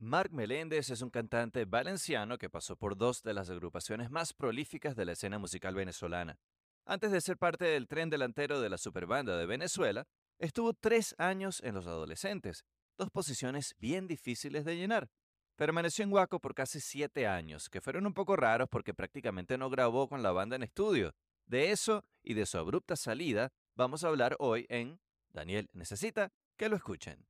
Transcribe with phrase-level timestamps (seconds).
[0.00, 4.94] Marc Meléndez es un cantante valenciano que pasó por dos de las agrupaciones más prolíficas
[4.94, 6.38] de la escena musical venezolana.
[6.86, 10.06] Antes de ser parte del tren delantero de la superbanda de Venezuela,
[10.38, 12.64] estuvo tres años en los adolescentes,
[12.96, 15.10] dos posiciones bien difíciles de llenar.
[15.56, 19.68] Permaneció en Guaco por casi siete años, que fueron un poco raros porque prácticamente no
[19.68, 21.12] grabó con la banda en estudio.
[21.46, 26.68] De eso y de su abrupta salida vamos a hablar hoy en Daniel Necesita que
[26.68, 27.26] lo escuchen.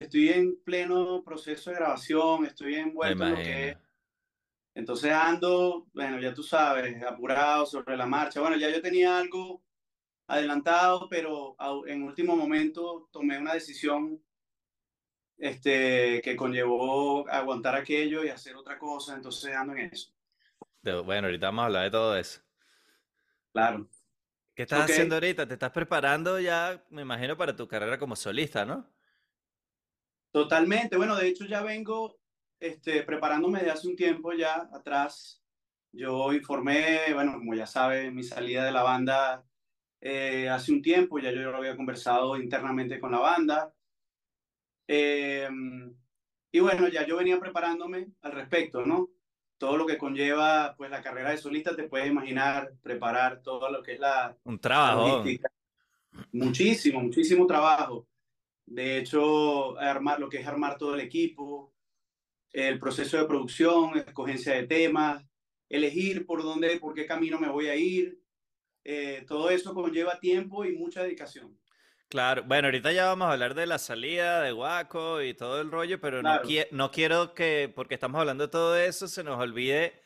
[0.00, 3.76] Estoy en pleno proceso de grabación, estoy envuelto en lo que es.
[4.74, 8.40] Entonces ando, bueno, ya tú sabes, apurado sobre la marcha.
[8.40, 9.62] Bueno, ya yo tenía algo
[10.26, 11.54] adelantado, pero
[11.86, 14.22] en último momento tomé una decisión
[15.36, 20.14] este, que conllevó aguantar aquello y hacer otra cosa, entonces ando en eso.
[21.04, 22.40] Bueno, ahorita vamos a hablar de todo eso.
[23.52, 23.86] Claro.
[24.54, 25.46] ¿Qué estás haciendo ahorita?
[25.46, 28.88] ¿Te estás preparando ya, me imagino, para tu carrera como solista, no?
[30.30, 30.96] Totalmente.
[30.96, 32.18] Bueno, de hecho ya vengo
[32.60, 35.42] este, preparándome de hace un tiempo ya atrás.
[35.92, 39.44] Yo informé, bueno, como ya sabes, mi salida de la banda
[40.00, 43.74] eh, hace un tiempo, ya yo lo había conversado internamente con la banda.
[44.86, 45.94] Em,
[46.52, 49.08] y bueno, ya yo venía preparándome al respecto, ¿no?
[49.58, 53.82] Todo lo que conlleva, pues, la carrera de solista, te puedes imaginar, preparar todo lo
[53.82, 54.36] que es la...
[54.44, 55.22] Un trabajo.
[56.32, 58.06] Muchísimo, muchísimo trabajo.
[58.70, 61.74] De hecho, armar lo que es armar todo el equipo,
[62.52, 65.24] el proceso de producción, escogencia de temas,
[65.68, 68.22] elegir por dónde, por qué camino me voy a ir.
[68.84, 71.58] Eh, todo eso conlleva tiempo y mucha dedicación.
[72.08, 75.72] Claro, bueno, ahorita ya vamos a hablar de la salida de Waco y todo el
[75.72, 80.00] rollo, pero no, no quiero que, porque estamos hablando de todo eso, se nos olvide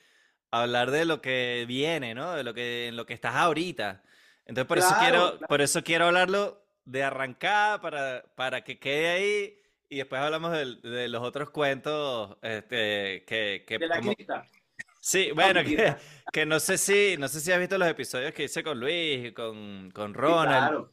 [0.51, 2.33] hablar de lo que viene, ¿no?
[2.33, 4.03] De lo que, en lo que estás ahorita.
[4.47, 9.59] Entonces, por eso quiero, por eso quiero hablarlo de arrancada para, para que quede ahí
[9.89, 13.65] y después hablamos de, de los otros cuentos este, que...
[13.67, 14.01] que de la
[15.01, 15.95] Sí, bueno, que,
[16.33, 19.27] que, no sé si no sé si has visto los episodios que hice con Luis
[19.27, 20.89] y con, con Ronald.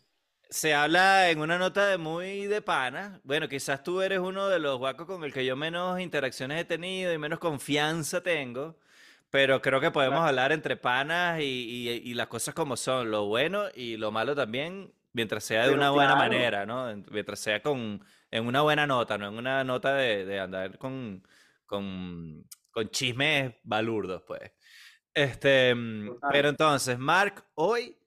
[0.50, 3.22] Se habla en una nota de muy de pana.
[3.24, 6.66] Bueno, quizás tú eres uno de los guacos con el que yo menos interacciones he
[6.66, 8.78] tenido y menos confianza tengo.
[9.30, 13.28] Pero creo que podemos hablar entre panas y, y, y, las cosas como son, lo
[13.28, 16.96] bueno y lo malo también, Mientras sea de una buena manera, ¿no?
[17.12, 21.28] Mientras sea con, en una buena nota, no en una nota de, de andar con,
[21.66, 24.52] con, con, chismes balurdos, pues.
[25.14, 27.98] Este, mm, pero entonces, Mark hoy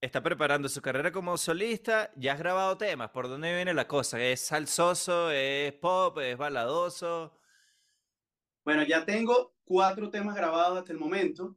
[0.00, 2.10] está preparando su carrera como solista.
[2.16, 3.10] Ya has grabado temas.
[3.10, 4.20] ¿Por dónde viene la cosa?
[4.20, 5.30] ¿Es salsoso?
[5.30, 6.18] ¿Es pop?
[6.18, 7.38] ¿Es baladoso?
[8.64, 11.56] Bueno, ya tengo cuatro temas grabados hasta el momento.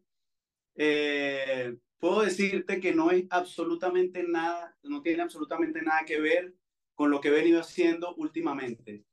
[0.76, 6.54] Eh, puedo decirte que no hay absolutamente nada, no tiene absolutamente nada que ver
[6.94, 9.06] con lo que he venido haciendo últimamente.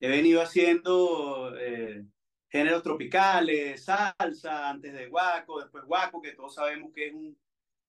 [0.00, 2.04] He venido haciendo eh,
[2.48, 7.38] géneros tropicales, salsa, antes de guaco, después guaco, que todos sabemos que es un,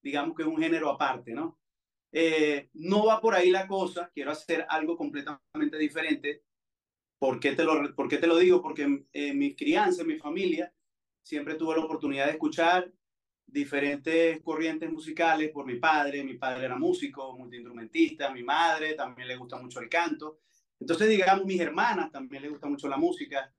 [0.02, 1.60] digamos que es un género aparte, ¿no?
[2.12, 6.44] Eh, no va por ahí la cosa, quiero hacer algo completamente diferente.
[7.18, 8.62] ¿Por qué te lo, por qué te lo digo?
[8.62, 10.74] Porque en, en mi crianza, en mi familia,
[11.24, 12.92] siempre tuve la oportunidad de escuchar
[13.52, 16.24] diferentes corrientes musicales por mi padre.
[16.24, 20.40] Mi padre era músico, multiinstrumentista, mi madre también le gusta mucho el canto.
[20.80, 23.54] Entonces, digamos, mis hermanas también le gusta mucho la música.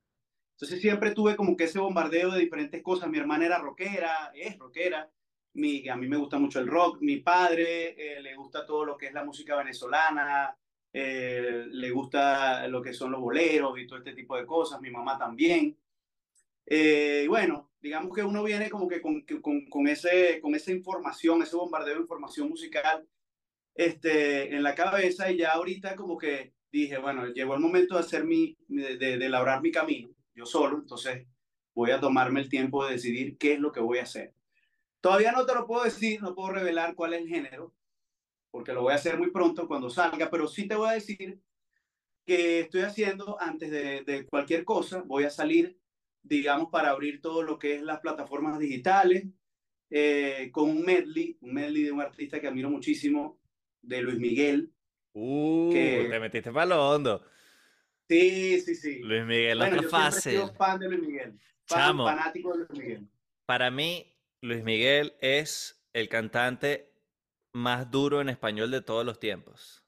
[0.52, 3.08] Entonces, siempre tuve como que ese bombardeo de diferentes cosas.
[3.08, 5.08] Mi hermana era rockera, es rockera.
[5.54, 6.98] Mi, a mí me gusta mucho el rock.
[7.00, 10.56] Mi padre eh, le gusta todo lo que es la música venezolana,
[10.92, 14.80] eh, le gusta lo que son los boleros y todo este tipo de cosas.
[14.80, 15.76] Mi mamá también.
[16.66, 21.42] Eh, bueno, digamos que uno viene como que con, con, con, ese, con esa información,
[21.42, 23.06] ese bombardeo de información musical
[23.74, 28.00] este, en la cabeza y ya ahorita como que dije, bueno, llegó el momento de
[28.00, 31.26] hacer mi, de, de, labrar mi camino, yo solo, entonces
[31.74, 34.32] voy a tomarme el tiempo de decidir qué es lo que voy a hacer.
[35.00, 37.74] Todavía no te lo puedo decir, no puedo revelar cuál es el género,
[38.52, 41.40] porque lo voy a hacer muy pronto cuando salga, pero sí te voy a decir
[42.24, 45.81] que estoy haciendo antes de, de cualquier cosa, voy a salir
[46.22, 49.26] digamos, para abrir todo lo que es las plataformas digitales,
[49.90, 53.38] eh, con un medley, un medley de un artista que admiro muchísimo,
[53.82, 54.72] de Luis Miguel.
[55.12, 56.08] Uh, que...
[56.10, 57.24] te metiste para lo hondo.
[58.08, 59.00] Sí, sí, sí.
[59.00, 60.40] Luis Miguel, bueno, no yo fácil.
[60.56, 61.38] Fan de Luis Miguel.
[61.66, 63.08] Chamo, fanático de Luis Miguel.
[63.46, 66.92] Para mí, Luis Miguel es el cantante
[67.52, 69.84] más duro en español de todos los tiempos.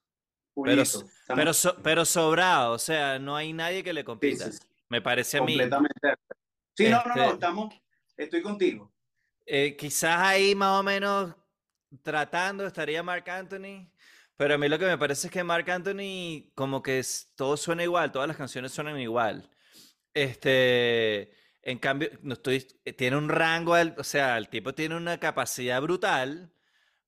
[0.63, 0.83] pero,
[1.35, 1.53] pero,
[1.83, 4.47] pero, sobrado, o sea, no hay nadie que le compita.
[4.47, 5.53] Sí, sí, me parece a mí.
[5.53, 6.15] Completamente.
[6.75, 7.75] Sí, no, no, no, este estamos,
[8.17, 8.93] estoy contigo.
[9.47, 11.35] Eh, quizás ahí más o menos
[12.03, 13.89] tratando estaría Mark Anthony,
[14.37, 17.03] Pero a mí lo que me parece es que Mark Anthony, como que
[17.37, 19.49] todo suena igual, todas las canciones suenan igual.
[20.15, 21.33] Este,
[21.63, 25.81] en cambio, no estoy, eh, tiene un rango, o sea, el tipo tiene una capacidad
[25.83, 26.53] brutal,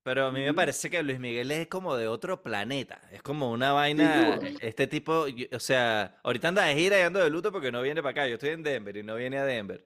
[0.06, 3.00] pero a mí me parece que Luis Miguel es como de otro planeta.
[3.10, 7.28] Es como una vaina, este tipo, o sea, ahorita anda de gira y ando de
[7.28, 8.28] luto porque no viene para acá.
[8.28, 9.84] Yo estoy en Denver y no viene a Denver.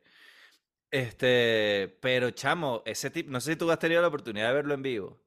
[0.90, 4.74] Este, pero chamo, ese tipo, no sé si tú has tenido la oportunidad de verlo
[4.74, 5.22] en vivo.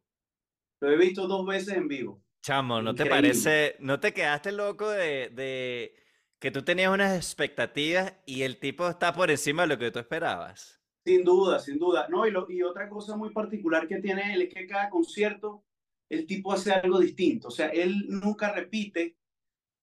[0.80, 2.24] Lo he visto dos veces en vivo.
[2.44, 5.96] Chamo, ¿no te parece, no te quedaste loco de, de
[6.38, 9.98] que tú tenías unas expectativas y el tipo está por encima de lo que tú
[9.98, 10.83] esperabas?
[11.06, 12.08] Sin duda, sin duda.
[12.10, 15.64] No, y, lo, y otra cosa muy particular que tiene él es que cada concierto
[16.10, 17.50] el tipo hace algo distinto.
[17.50, 19.18] O sea, él nunca repite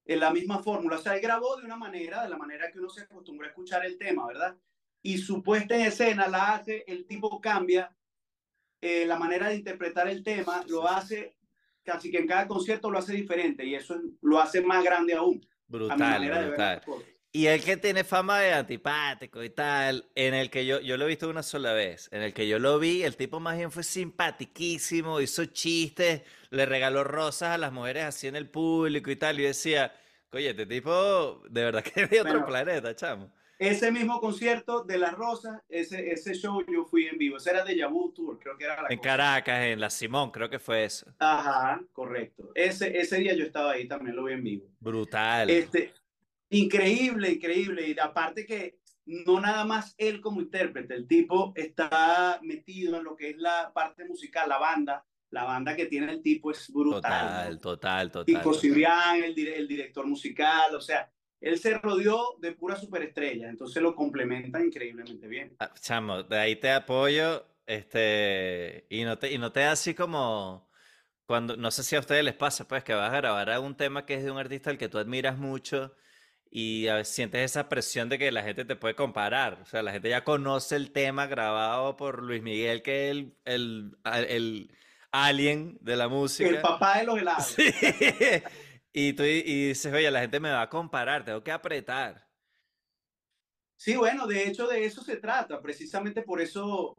[0.07, 0.97] en la misma fórmula.
[0.97, 3.51] O sea, él grabó de una manera, de la manera que uno se acostumbra a
[3.51, 4.57] escuchar el tema, ¿verdad?
[5.03, 7.95] Y su puesta en escena la hace, el tipo cambia
[8.81, 11.37] eh, la manera de interpretar el tema lo hace
[11.83, 15.47] casi que en cada concierto lo hace diferente y eso lo hace más grande aún.
[15.67, 16.83] Brutal, brutal.
[17.33, 21.05] Y el que tiene fama de antipático y tal, en el que yo, yo lo
[21.05, 23.71] he visto una sola vez, en el que yo lo vi, el tipo más bien
[23.71, 29.17] fue simpatiquísimo, hizo chistes, le regaló rosas a las mujeres así en el público y
[29.17, 29.93] tal, y decía,
[30.33, 33.31] oye, este tipo de verdad que es de otro planeta, chamo.
[33.61, 37.37] Ese mismo concierto de Las Rosas, ese, ese show yo fui en vivo.
[37.37, 40.49] Ese era de Yabu Tour, creo que era la En Caracas, en la Simón, creo
[40.49, 41.13] que fue eso.
[41.19, 42.51] Ajá, correcto.
[42.55, 44.67] Ese, ese día yo estaba ahí, también lo vi en vivo.
[44.81, 45.51] Brutal.
[45.51, 45.93] Este,
[46.51, 47.89] increíble, increíble.
[47.89, 53.17] Y aparte que no nada más él como intérprete, el tipo está metido en lo
[53.17, 55.05] que es la parte musical, la banda.
[55.31, 57.01] La banda que tiene el tipo es brutal.
[57.03, 58.25] Total, total, total.
[58.27, 61.09] Tipo Cibrián, el, el director musical, o sea,
[61.41, 65.55] él se rodeó de pura superestrella, entonces lo complementa increíblemente bien.
[65.61, 69.95] Ah, chamo, de ahí te apoyo, este, y no te, y no te da así
[69.95, 70.69] como
[71.27, 74.05] cuando, no sé si a ustedes les pasa, pues, que vas a grabar algún tema
[74.05, 75.95] que es de un artista al que tú admiras mucho
[76.51, 79.61] y a veces sientes esa presión de que la gente te puede comparar.
[79.63, 83.37] O sea, la gente ya conoce el tema grabado por Luis Miguel, que es el,
[83.45, 84.77] el, el
[85.13, 86.49] alien de la música.
[86.49, 87.57] El papá de los helados.
[87.57, 87.73] Sí.
[88.93, 92.29] Y tú y dices, oye, la gente me va a comparar, tengo que apretar.
[93.77, 96.97] Sí, bueno, de hecho de eso se trata, precisamente por eso,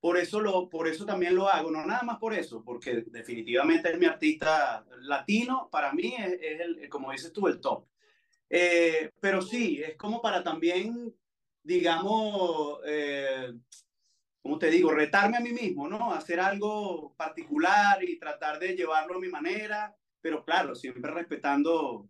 [0.00, 3.90] por eso lo, por eso también lo hago, no nada más por eso, porque definitivamente
[3.90, 7.86] es mi artista latino, para mí es, el, como dices tú, el top.
[8.50, 11.14] Eh, pero sí, es como para también,
[11.62, 13.52] digamos, eh,
[14.42, 16.12] como te digo, retarme a mí mismo, ¿no?
[16.12, 22.08] Hacer algo particular y tratar de llevarlo a mi manera pero claro, siempre respetando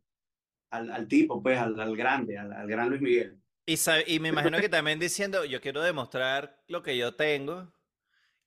[0.70, 3.40] al, al tipo, pues, al, al grande, al, al, gran Luis Miguel.
[3.66, 3.74] Y,
[4.06, 7.72] y me imagino que también diciendo, yo quiero demostrar lo que yo tengo.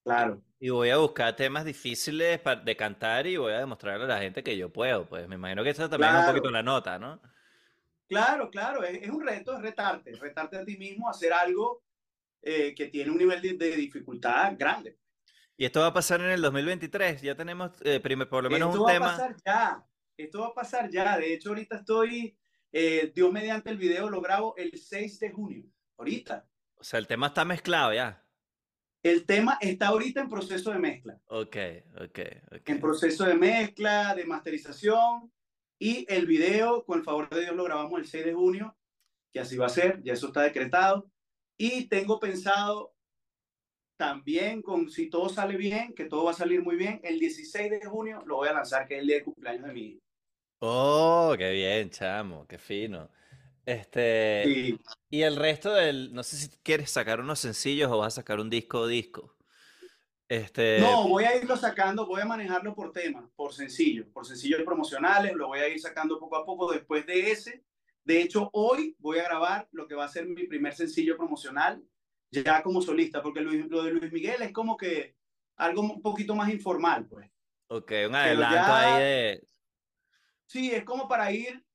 [0.06, 0.42] Claro.
[0.58, 4.42] Y voy a buscar temas difíciles de cantar y voy a demostrarle a la gente
[4.42, 5.06] que yo puedo.
[5.06, 7.22] Pues me imagino que eso también es un poquito la nota, ¿no?
[8.08, 11.84] Claro, claro, es, es, un reto, es retarte, retarte a ti mismo a hacer algo
[12.42, 14.98] eh, que tiene un nivel de, de dificultad grande.
[15.58, 17.22] Y esto va a pasar en el 2023.
[17.22, 18.00] Ya tenemos eh,
[18.30, 18.94] por lo menos un tema.
[18.94, 19.86] Esto va a pasar ya.
[20.16, 21.18] Esto va a pasar ya.
[21.18, 22.38] De hecho, ahorita estoy,
[22.72, 25.66] eh, Dios mediante el video, lo grabo el 6 de junio.
[25.98, 26.48] Ahorita.
[26.76, 28.24] O sea, el tema está mezclado ya.
[29.02, 31.20] El tema está ahorita en proceso de mezcla.
[31.26, 31.58] Ok,
[32.02, 32.20] ok,
[32.52, 32.70] ok.
[32.70, 35.32] En proceso de mezcla, de masterización.
[35.80, 38.76] Y el video, con el favor de Dios, lo grabamos el 6 de junio,
[39.32, 41.10] que así va a ser, ya eso está decretado.
[41.58, 42.94] Y tengo pensado
[43.98, 47.72] también con, si todo sale bien, que todo va a salir muy bien, el 16
[47.72, 50.00] de junio lo voy a lanzar, que es el día de cumpleaños de mi hijo.
[50.60, 53.10] Oh, qué bien, chamo, qué fino.
[53.66, 54.78] Este,
[55.10, 58.40] y el resto del, no sé si quieres sacar unos sencillos o vas a sacar
[58.40, 59.37] un disco o disco.
[60.30, 60.80] Este...
[60.80, 65.34] No, voy a irlo sacando, voy a manejarlo por tema, por sencillo, por sencillos promocionales,
[65.34, 67.64] lo voy a ir sacando poco a poco después de ese.
[68.04, 71.84] De hecho, hoy voy a grabar lo que va a ser mi primer sencillo promocional,
[72.32, 75.16] ya como solista, porque lo, de Luis Miguel es como que
[75.56, 77.30] algo un poquito más informal, pues.
[77.68, 79.48] Ok, un adelanto ahí de...
[80.46, 81.67] Sí, es como para ir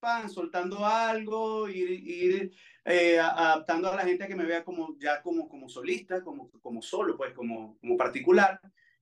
[0.00, 2.52] pan, soltando algo, ir, ir
[2.84, 6.50] eh, adaptando a la gente a que me vea como ya como, como solista, como,
[6.62, 8.60] como solo, pues como, como particular.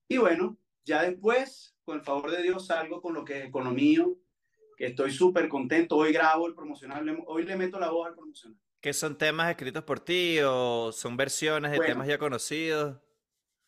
[0.08, 3.74] Y bueno, ya después, con el favor de Dios, salgo con lo que es con
[3.76, 5.96] que estoy súper contento.
[5.96, 8.58] Hoy grabo el promocional, hoy le meto la voz al promocional.
[8.80, 12.96] ¿Qué son temas escritos por ti o son versiones de temas ya conocidos?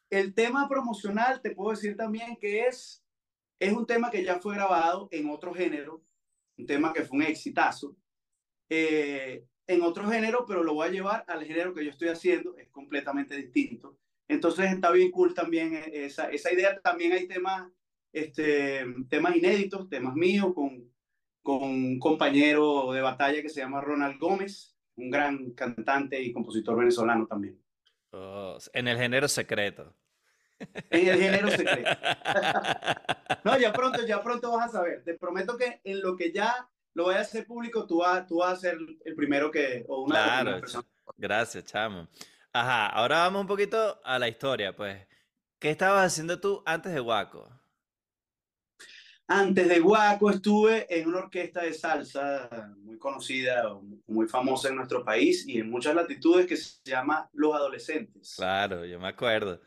[0.08, 3.04] El tema promocional, te puedo decir también que es,
[3.58, 6.02] es un tema que ya fue grabado en otro género,
[6.60, 7.96] un tema que fue un exitazo,
[8.68, 12.56] eh, en otro género, pero lo voy a llevar al género que yo estoy haciendo,
[12.56, 13.96] es completamente distinto.
[14.28, 16.80] Entonces está bien cool también esa, esa idea.
[16.80, 17.70] También hay temas
[18.12, 20.92] este, temas inéditos, temas míos, con,
[21.42, 26.78] con un compañero de batalla que se llama Ronald Gómez, un gran cantante y compositor
[26.78, 27.60] venezolano también.
[28.12, 29.94] Oh, en el género secreto.
[30.90, 31.90] En el género secreto.
[33.44, 35.02] no, ya pronto, ya pronto vas a saber.
[35.04, 38.38] Te prometo que en lo que ya lo voy a hacer público, tú vas, tú
[38.38, 40.60] vas a ser el primero que, o una claro,
[41.16, 42.08] Gracias, chamo.
[42.52, 45.06] Ajá, ahora vamos un poquito a la historia, pues.
[45.58, 47.48] ¿Qué estabas haciendo tú antes de Guaco?
[49.32, 55.04] Antes de Guaco estuve en una orquesta de salsa muy conocida, muy famosa en nuestro
[55.04, 58.34] país y en muchas latitudes que se llama Los Adolescentes.
[58.36, 59.60] Claro, yo me acuerdo.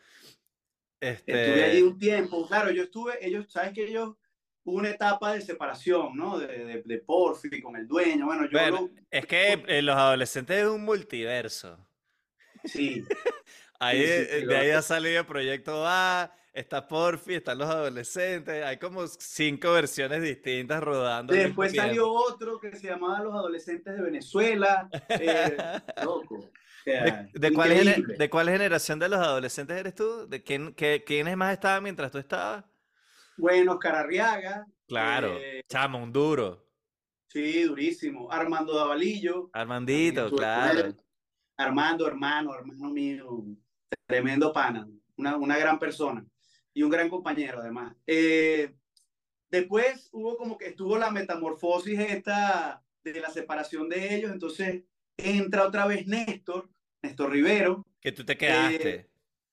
[1.04, 2.48] Estuve allí este un tiempo.
[2.48, 4.16] Claro, yo estuve, ellos, ¿sabes que ellos
[4.64, 6.40] hubo una etapa de separación, ¿no?
[6.40, 8.26] De, de, de Porfi con el dueño.
[8.26, 11.78] Bueno, yo es que eh, los adolescentes es un multiverso.
[12.64, 13.04] Sí.
[13.80, 19.06] ahí, eh, de ahí ha salido proyecto A, está Porfi, están los adolescentes, hay como
[19.08, 21.34] cinco versiones distintas rodando.
[21.34, 24.90] Después salió otro que se llamaba Los Adolescentes de Venezuela.
[25.10, 25.58] Eh,
[26.04, 26.50] loco.
[26.86, 30.28] ¿De, cuál ¿De, cuál generación de los adolescentes eres tú?
[30.28, 32.66] ¿De quién, qué, quiénes más estaban mientras tú estabas?
[33.38, 34.66] Bueno, Cararriaga.
[34.88, 36.68] Claro, eh, chamo, un duro.
[37.28, 38.32] Sí, durísimo.
[38.32, 39.50] Armando Davalillo.
[39.54, 40.94] Armandito, claro.
[41.58, 43.44] Armando, hermano, hermano mío.
[44.06, 44.88] Tremendo pana.
[45.18, 46.26] Una, una gran persona.
[46.74, 47.96] Y un gran compañero, además.
[48.06, 48.76] Eh,
[49.50, 54.32] después hubo como que estuvo la metamorfosis esta de la separación de ellos.
[54.32, 54.84] Entonces
[55.18, 56.70] entra otra vez Néstor,
[57.04, 57.86] Néstor Rivero.
[58.02, 58.96] Que tú te quedaste.
[58.96, 59.10] Eh,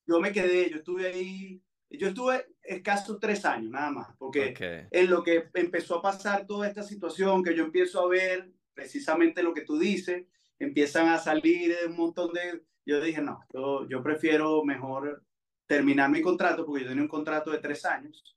[0.06, 5.10] yo me quedé, yo estuve ahí yo estuve escasos tres años nada más, porque en
[5.10, 9.52] lo que empezó a pasar toda esta situación, que yo empiezo a ver precisamente lo
[9.52, 10.24] que tú dices,
[10.58, 12.62] empiezan a salir un montón de...
[12.86, 15.24] Yo dije, no, yo, yo prefiero mejor
[15.66, 18.36] terminar mi contrato, porque yo tenía un contrato de tres años,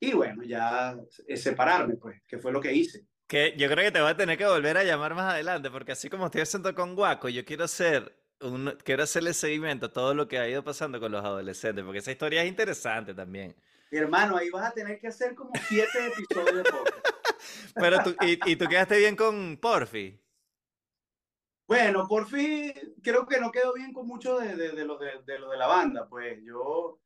[0.00, 0.98] y bueno, ya
[1.34, 3.06] separarme, pues, que fue lo que hice.
[3.26, 5.92] Que yo creo que te voy a tener que volver a llamar más adelante, porque
[5.92, 8.18] así como estoy haciendo con Guaco, yo quiero ser
[8.84, 12.12] quiero hacerle seguimiento a todo lo que ha ido pasando con los adolescentes, porque esa
[12.12, 13.54] historia es interesante también.
[13.90, 17.08] Mi hermano, ahí vas a tener que hacer como siete episodios de podcast.
[17.74, 20.20] Pero tú, y, tú quedaste bien con Porfi?
[21.66, 25.38] Bueno, Porfi creo que no quedó bien con mucho de, de, de, lo, de, de,
[25.38, 27.00] lo de la banda, pues yo,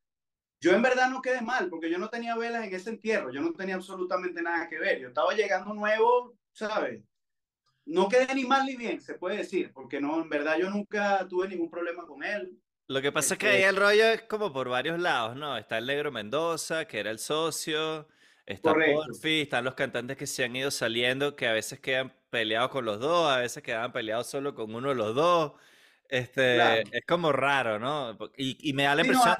[0.59, 3.41] yo en verdad no quedé mal, porque yo no tenía velas en ese entierro, yo
[3.41, 7.03] no tenía absolutamente nada que ver, yo estaba llegando nuevo, ¿sabes?
[7.85, 11.25] No quedé ni mal ni bien, se puede decir, porque no, en verdad yo nunca
[11.27, 12.59] tuve ningún problema con él.
[12.87, 15.57] Lo que pasa es que ahí este el rollo es como por varios lados, ¿no?
[15.57, 18.07] Está el negro Mendoza, que era el socio,
[18.45, 22.69] está Porfi, están los cantantes que se han ido saliendo, que a veces quedan peleados
[22.69, 25.53] con los dos, a veces quedan peleados solo con uno de los dos.
[26.07, 28.17] Este, es como raro, ¿no?
[28.37, 29.35] Y, me da la impresión...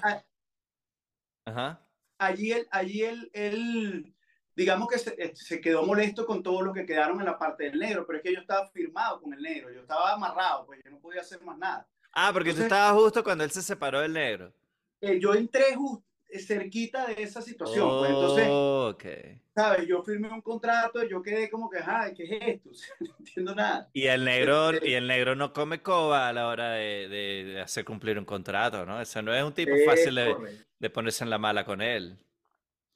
[1.47, 1.87] Ajá.
[2.17, 4.14] Allí él, allí él, él
[4.55, 7.77] digamos que se, se, quedó molesto con todo lo que quedaron en la parte del
[7.77, 10.91] negro, pero es que yo estaba firmado con el negro, yo estaba amarrado, pues yo
[10.91, 11.87] no podía hacer más nada.
[12.13, 14.53] Ah, porque tú estabas justo cuando él se separó del negro.
[15.01, 19.41] Eh, yo entré justo eh, cerquita de esa situación, pues entonces, okay.
[19.53, 19.87] ¿sabes?
[19.87, 22.69] Yo firmé un contrato, yo quedé como que, ay, ¿qué es esto?
[23.01, 23.89] no entiendo nada.
[23.91, 27.61] Y el negro, este y el negro no come coba a la hora de, de,
[27.61, 29.01] hacer cumplir un contrato, ¿no?
[29.01, 30.35] Ese no es un tipo fácil de,
[30.79, 32.17] de ponerse en la mala con él.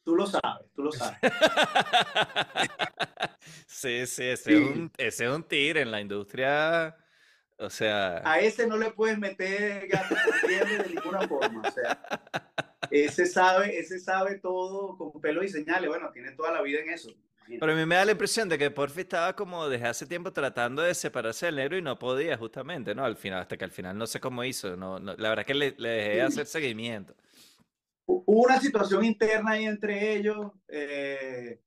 [0.09, 1.19] Tú lo sabes, tú lo sabes.
[3.67, 6.97] sí, sí, ese, Es un, ese es un tigre en la industria.
[7.57, 8.23] O sea.
[8.25, 10.15] A ese no le puedes meter gato
[10.47, 11.61] de ninguna forma.
[11.61, 12.01] O sea,
[12.89, 15.87] ese sabe, ese sabe todo con pelo y señales.
[15.87, 17.11] Bueno, tiene toda la vida en eso.
[17.47, 20.33] Pero a mí me da la impresión de que Porfi estaba como desde hace tiempo
[20.33, 23.05] tratando de separarse del negro y no podía, justamente, ¿no?
[23.05, 24.75] Al final, hasta que al final no sé cómo hizo.
[24.75, 27.13] No, la verdad es que le, le dejé de hacer seguimiento
[28.09, 31.59] hubo una situación interna ahí entre ellos, eh,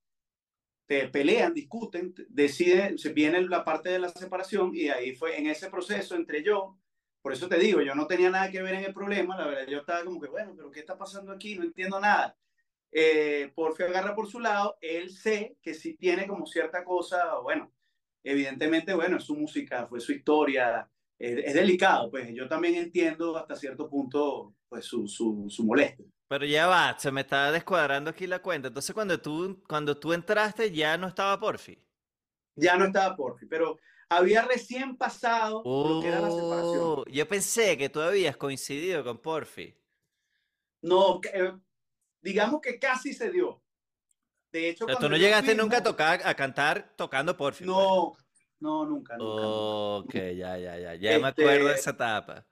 [1.10, 5.70] pelean, discuten, deciden, se viene la parte de la separación y ahí fue en ese
[5.70, 6.76] proceso entre yo,
[7.22, 9.66] por eso te digo, yo no tenía nada que ver en el problema, la verdad,
[9.68, 11.54] yo estaba como que, bueno, pero ¿qué está pasando aquí?
[11.54, 12.36] No entiendo nada.
[12.90, 17.72] Eh, Porfio agarra por su lado, él sé que sí tiene como cierta cosa, bueno,
[18.22, 23.54] evidentemente, bueno, es su música, fue su historia, es, delicado, pues yo también entiendo hasta
[23.54, 26.04] cierto punto, pues su, su, su molestia.
[26.32, 28.68] Pero ya va, se me está descuadrando aquí la cuenta.
[28.68, 31.78] Entonces, cuando tú, cuando tú entraste, ya no estaba Porfi.
[32.56, 36.80] Ya no estaba Porfi, pero había recién pasado lo que era la separación.
[36.80, 39.76] Oh, yo pensé que tú habías coincidido con Porfi.
[40.80, 41.52] No, eh,
[42.22, 43.62] digamos que casi se dio.
[44.50, 47.66] De hecho, tú no llegaste nunca a tocar, a cantar tocando Porfi.
[47.66, 48.24] No, pues.
[48.58, 49.42] no, nunca, nunca.
[49.46, 50.94] ok, ya, ya, ya.
[50.94, 52.46] Ya me acuerdo de este esa etapa.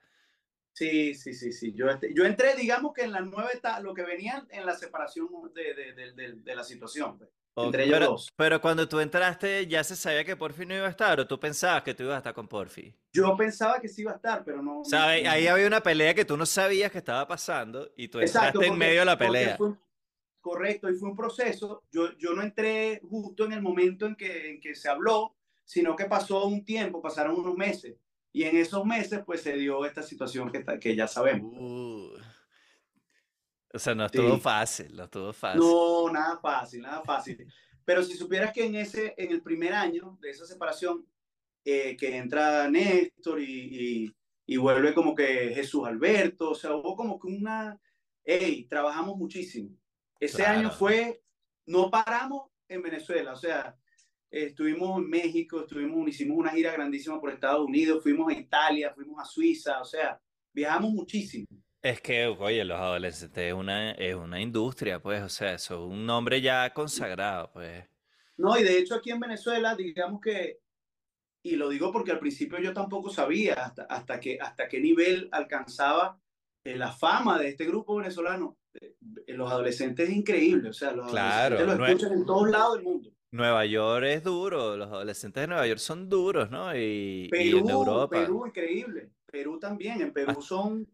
[0.80, 1.75] Sí, sí, sí, sí.
[1.75, 5.28] Yo, yo entré, digamos que en la nueva etapa, lo que venía en la separación
[5.54, 7.18] de, de, de, de la situación.
[7.18, 7.28] Pues.
[7.54, 8.32] Entre ellos pero, dos.
[8.34, 11.38] pero cuando tú entraste, ¿ya se sabía que Porfi no iba a estar o tú
[11.38, 12.94] pensabas que tú ibas a estar con Porfi?
[13.12, 14.82] Yo pensaba que sí iba a estar, pero no.
[14.82, 18.38] Sea, ahí, había una pelea que tú no sabías que estaba pasando y tú entraste
[18.49, 19.58] Exacto, en medio de la pelea.
[19.58, 19.75] Fue,
[20.40, 21.82] correcto, y fue un proceso.
[21.92, 25.94] Yo, yo no entré justo en el momento en que, en que se habló, sino
[25.94, 27.96] que pasó un tiempo, pasaron unos meses.
[28.32, 31.52] Y en esos meses, pues se dio esta situación que, que ya sabemos.
[31.58, 32.14] Uh.
[33.72, 34.40] O sea, no estuvo sí.
[34.40, 35.60] fácil, no estuvo fácil.
[35.60, 37.46] No, nada fácil, nada fácil.
[37.84, 41.06] Pero si supieras que en, ese, en el primer año de esa separación,
[41.64, 43.44] eh, que entra Néstor y,
[44.06, 47.78] y, y, vuelve como que Jesús Alberto, o sea, hubo como que una,
[48.25, 49.76] hey, trabajamos muchísimo.
[50.18, 50.58] Ese claro.
[50.58, 51.22] año fue,
[51.66, 53.76] no paramos en Venezuela, o sea,
[54.30, 58.92] eh, estuvimos en México, estuvimos, hicimos una gira grandísima por Estados Unidos, fuimos a Italia,
[58.94, 60.20] fuimos a Suiza, o sea,
[60.52, 61.46] viajamos muchísimo.
[61.82, 65.92] Es que, oye, los adolescentes es una, es una industria, pues, o sea, eso es
[65.92, 67.84] un nombre ya consagrado, pues.
[68.37, 70.60] No, y de hecho aquí en Venezuela, digamos que,
[71.42, 75.28] y lo digo porque al principio yo tampoco sabía hasta, hasta, que, hasta qué nivel
[75.32, 76.20] alcanzaba
[76.64, 78.58] eh, la fama de este grupo venezolano.
[78.75, 78.94] Eh,
[79.28, 82.84] los adolescentes es increíble, o sea, los claro, adolescentes lo escuchan en todos lados del
[82.84, 83.10] mundo.
[83.32, 86.75] Nueva York es duro, los adolescentes de Nueva York son duros, ¿no?
[86.76, 88.16] Y, Perú, y en Europa.
[88.16, 89.10] Perú, increíble.
[89.30, 90.88] Perú también, en Perú son...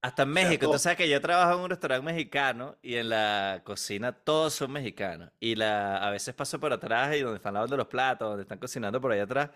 [0.00, 3.62] Hasta en México, tú sabes que yo trabajo en un restaurante mexicano y en la
[3.64, 5.32] cocina todos son mexicanos.
[5.40, 8.58] Y la, a veces paso por atrás y donde están lavando los platos, donde están
[8.58, 9.50] cocinando por allá atrás,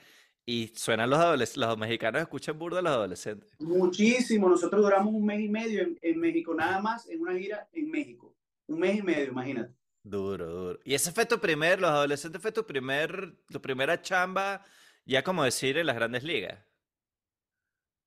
[0.47, 3.53] y suenan los adolescentes, los mexicanos escuchan burda a los adolescentes.
[3.59, 7.69] Muchísimo, nosotros duramos un mes y medio en, en, México, nada más en una gira
[7.75, 8.35] en México.
[8.69, 9.78] Un mes y medio, imagínate.
[10.09, 10.81] Duro, duro.
[10.85, 14.65] Y ese fue tu primer, los adolescentes fue tu primer, tu primera chamba,
[15.05, 16.65] ya como decir, en las grandes ligas.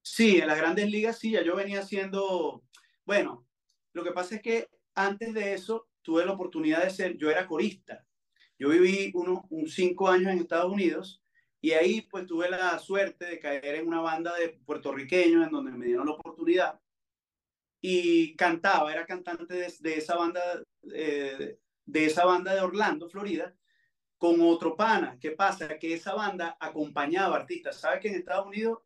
[0.02, 2.64] Sí, en las grandes ligas sí, ya yo venía haciendo,
[3.06, 3.48] bueno,
[3.94, 7.46] lo que pasa es que antes de eso tuve la oportunidad de ser, yo era
[7.46, 8.04] corista.
[8.58, 11.24] Yo viví unos un cinco años en Estados Unidos
[11.62, 15.72] y ahí pues tuve la suerte de caer en una banda de puertorriqueños en donde
[15.72, 16.80] me dieron la oportunidad
[17.82, 20.42] y cantaba, era cantante de, de esa banda,
[20.94, 21.58] eh,
[21.92, 23.54] de esa banda de Orlando, Florida,
[24.18, 25.18] con otro pana.
[25.20, 25.78] ¿Qué pasa?
[25.78, 27.80] Que esa banda acompañaba artistas.
[27.80, 28.80] ¿Sabes que en Estados Unidos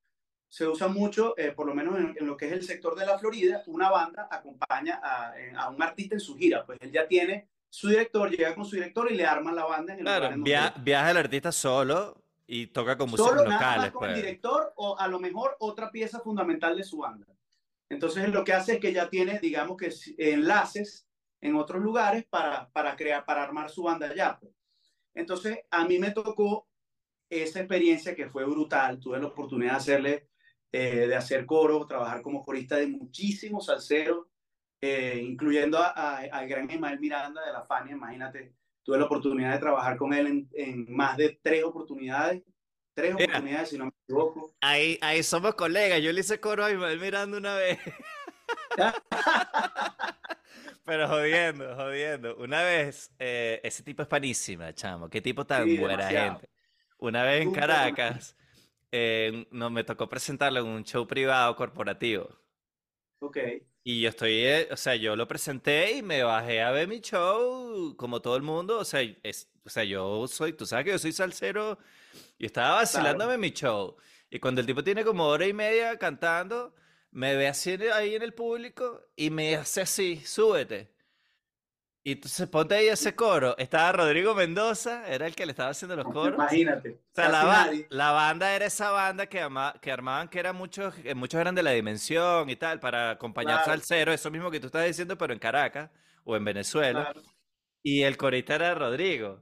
[0.50, 3.06] se usa mucho, eh, por lo menos en, en, lo que es el sector de
[3.06, 7.08] la Florida, una banda acompaña a, a, un artista en su gira, pues él ya
[7.08, 10.26] tiene su director, llega con su director y le arma la banda en el claro,
[10.26, 13.62] lugar en via viaja el artista solo y toca con músicos solo locales.
[13.62, 14.12] Nada más con pues.
[14.12, 17.28] el director o a lo mejor otra pieza fundamental de su banda.
[17.90, 21.05] Entonces lo que hace es que ya tiene, digamos que enlaces
[21.46, 24.38] en otros lugares para, para crear, para armar su banda allá.
[24.40, 24.54] Pues.
[25.14, 26.68] Entonces a mí me tocó
[27.30, 29.00] esa experiencia que fue brutal.
[29.00, 30.30] Tuve la oportunidad de hacerle
[30.78, 34.28] eh, de hacer coro, trabajar como corista de muchísimos salseros,
[34.82, 38.54] eh, incluyendo al gran Ismael Miranda de la Fania, imagínate,
[38.84, 42.44] tuve la oportunidad de trabajar con él en, en más de tres oportunidades,
[42.94, 44.54] tres Mira, oportunidades si no me equivoco.
[44.60, 47.80] Ahí, ahí somos colegas, yo le hice coro a Ismael Miranda una vez.
[50.86, 52.36] Pero jodiendo, jodiendo.
[52.38, 55.10] Una vez, eh, ese tipo es panísima, chamo.
[55.10, 56.40] Qué tipo tan sí, buena demasiado.
[56.40, 56.50] gente.
[57.00, 58.36] Una vez en Caracas,
[58.92, 62.30] eh, no, me tocó presentarlo en un show privado corporativo.
[63.20, 63.38] Ok.
[63.84, 67.02] Y yo estoy, eh, o sea, yo lo presenté y me bajé a ver mi
[67.02, 68.80] show como todo el mundo.
[68.80, 71.80] O sea, es, o sea yo soy, tú sabes que yo soy salsero
[72.38, 73.40] y estaba vacilándome claro.
[73.40, 73.98] mi show.
[74.30, 76.76] Y cuando el tipo tiene como hora y media cantando,
[77.16, 80.94] me ve así ahí en el público y me hace así, súbete.
[82.04, 83.58] Y entonces ponte ahí ese coro.
[83.58, 86.36] Estaba Rodrigo Mendoza, era el que le estaba haciendo los coros.
[86.36, 86.90] Imagínate.
[86.90, 90.94] O sea, la, la, banda era esa banda que, ama, que armaban, que eran muchos,
[91.16, 93.72] muchos eran de la dimensión y tal, para acompañar claro.
[93.72, 95.90] al cero, eso mismo que tú estás diciendo, pero en Caracas
[96.26, 97.12] o en Venezuela.
[97.14, 97.22] Claro.
[97.82, 99.42] Y el corista era Rodrigo.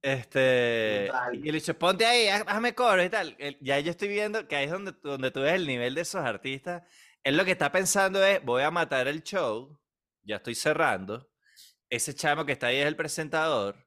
[0.00, 1.34] Este, Total.
[1.34, 3.36] y le dice, ponte ahí, hazme coro y tal.
[3.60, 6.24] Ya yo estoy viendo que ahí es donde, donde tú ves el nivel de esos
[6.24, 6.84] artistas.
[7.28, 9.78] Él lo que está pensando es, voy a matar el show,
[10.22, 11.28] ya estoy cerrando
[11.90, 13.86] ese chamo que está ahí es el presentador,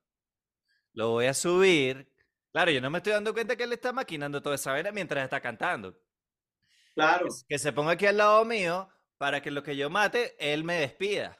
[0.93, 2.11] lo voy a subir.
[2.51, 5.23] Claro, yo no me estoy dando cuenta que él está maquinando toda esa vaina mientras
[5.23, 5.97] está cantando.
[6.95, 7.25] Claro.
[7.25, 10.63] Que, que, se ponga aquí al lado mío para que lo que yo mate, él
[10.63, 11.37] me despida.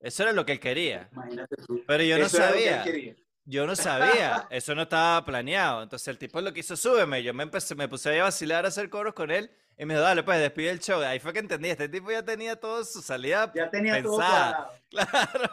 [0.00, 1.08] Eso era lo que él quería.
[1.86, 2.84] Pero yo no sabía.
[3.46, 4.46] Yo no sabía.
[4.50, 5.82] Eso no estaba planeado.
[5.82, 7.22] Entonces el tipo lo que hizo, súbeme.
[7.22, 9.50] Yo me, empecé, me puse a vacilar a hacer coros con él.
[9.76, 11.02] Y me dijo, dale, pues despide el show.
[11.02, 14.68] Ahí fue que entendí, este tipo ya tenía toda su salida Ya tenía pensada.
[14.68, 15.50] todo Claro.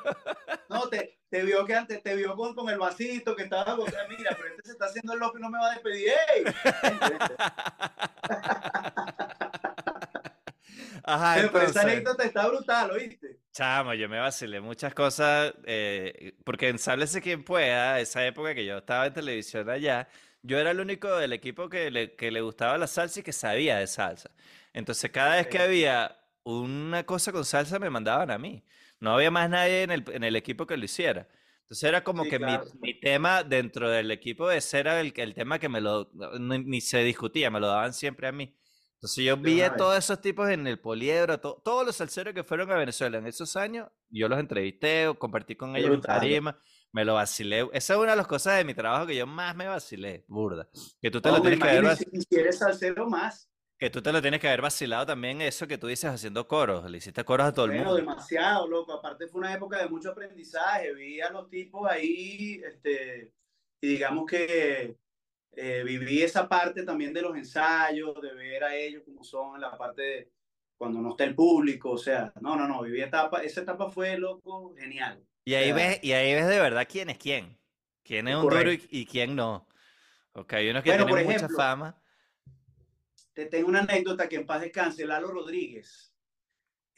[0.69, 4.08] No, te, te, vio que antes, te vio con, con el vasito que estaba, sea,
[4.08, 6.10] mira, pero este se está haciendo el loco y no me va a despedir.
[6.36, 6.43] ¡Ey!
[11.04, 13.40] Ajá, Pero esa anécdota está brutal, ¿oíste?
[13.52, 18.66] Chamo, yo me vacilé muchas cosas, eh, porque en Sáblese quien pueda, esa época que
[18.66, 20.08] yo estaba en televisión allá,
[20.42, 23.34] yo era el único del equipo que le, que le gustaba la salsa y que
[23.34, 24.32] sabía de salsa.
[24.74, 28.64] Entonces, cada vez que había una cosa con salsa, me mandaban a mí.
[29.00, 31.28] No había más nadie en el, en el equipo que lo hiciera.
[31.64, 35.58] Entonces era como que mi, mi, tema dentro del equipo ese era el, el tema
[35.58, 38.54] que me lo, ni, se discutía, me lo daban siempre a mí.
[39.02, 42.72] Entonces yo vi a todos esos tipos en el poliedro, todos los salseros que fueron
[42.72, 46.62] a Venezuela en esos años, yo los entrevisté, compartí con ellos en tarima,
[46.92, 47.68] me lo vacilé.
[47.74, 50.70] Esa es una de las cosas de mi trabajo que yo más me vacilé, burda.
[51.02, 51.98] Que tú te lo tienes que ver.
[51.98, 53.50] Si quieres salsero más.
[53.80, 56.88] Que tú te lo tienes que haber vacilado también eso que tú dices haciendo coros.
[56.88, 57.96] Le hiciste coros a todo el mundo.
[57.96, 58.94] demasiado, loco.
[58.94, 60.94] Aparte fue una época de mucho aprendizaje.
[60.94, 63.34] Vi a los tipos ahí, este,
[63.82, 64.96] y digamos que
[65.54, 69.62] eh, viví esa parte también de los ensayos, de ver a ellos como son en
[69.62, 70.32] la parte de
[70.78, 71.92] cuando no está el público.
[71.92, 72.82] O sea, no, no, no.
[72.82, 75.24] Viví etapa, esa etapa fue, loco, genial.
[75.46, 77.58] Y ahí, ves, y ahí ves de verdad quién es quién.
[78.04, 79.68] Quién es un duro y, quién no.
[80.34, 82.02] Ok, hay unos que tienen mucha fama
[83.34, 86.14] te tengo una anécdota que en paz descanse, Lalo Rodríguez.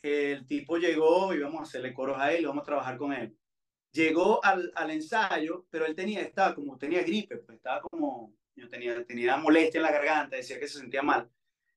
[0.01, 3.37] El tipo llegó, íbamos a hacerle coros a él, íbamos a trabajar con él.
[3.91, 8.69] Llegó al, al ensayo, pero él tenía, estaba como, tenía gripe, pues estaba como, yo
[8.69, 11.29] tenía, tenía molestia en la garganta, decía que se sentía mal.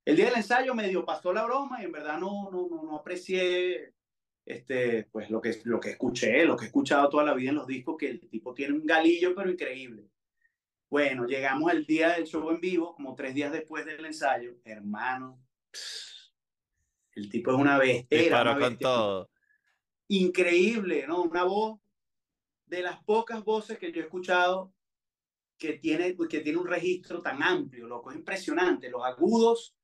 [0.05, 2.97] El día del ensayo medio pasó la broma y en verdad no, no, no, no
[2.97, 3.93] aprecié
[4.45, 7.57] este, pues lo que, lo que escuché, lo que he escuchado toda la vida en
[7.57, 10.09] los discos, que el tipo tiene un galillo, pero increíble.
[10.89, 14.55] Bueno, llegamos el día del show en vivo, como tres días después del ensayo.
[14.63, 15.45] Hermano,
[17.11, 18.41] el tipo es una bestia.
[18.41, 19.29] Una con todo.
[20.07, 21.23] Increíble, ¿no?
[21.23, 21.81] Una voz
[22.65, 24.73] de las pocas voces que yo he escuchado
[25.57, 28.89] que tiene, que tiene un registro tan amplio, loco, es impresionante.
[28.89, 29.75] Los agudos,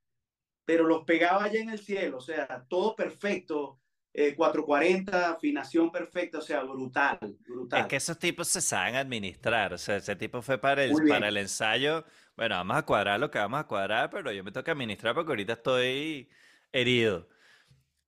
[0.65, 3.79] pero los pegaba allá en el cielo, o sea, todo perfecto
[4.13, 7.81] 440, eh, afinación perfecta, o sea, brutal, brutal.
[7.81, 11.29] Es que esos tipos se saben administrar, o sea, ese tipo fue para el, para
[11.29, 12.05] el ensayo,
[12.35, 15.31] bueno, vamos a cuadrar lo que vamos a cuadrar, pero yo me toca administrar porque
[15.31, 16.29] ahorita estoy
[16.71, 17.27] herido.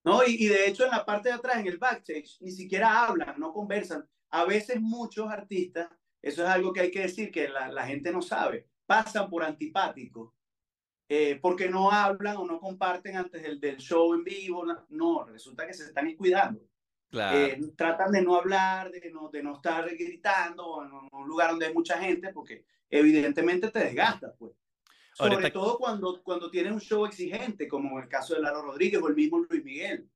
[0.03, 3.07] No, y, y de hecho en la parte de atrás, en el backstage, ni siquiera
[3.07, 4.07] hablan, no conversan.
[4.29, 5.89] A veces muchos artistas,
[6.25, 9.43] eso es algo que hay que decir, que la, la gente no sabe, pasan por
[9.43, 10.33] antipáticos
[11.07, 14.65] eh, porque no hablan o no comparten antes del, del, show en vivo.
[14.89, 16.61] No, resulta que se están cuidando.
[17.11, 21.67] Eh, tratan de no hablar, de no, de no estar gritando en un lugar donde
[21.67, 24.53] hay mucha gente, porque evidentemente te desgastas, pues.
[25.13, 29.07] Sobre todo cuando, cuando tienes un show exigente, como el caso de Lalo Rodríguez o
[29.07, 30.09] el mismo Luis Miguel.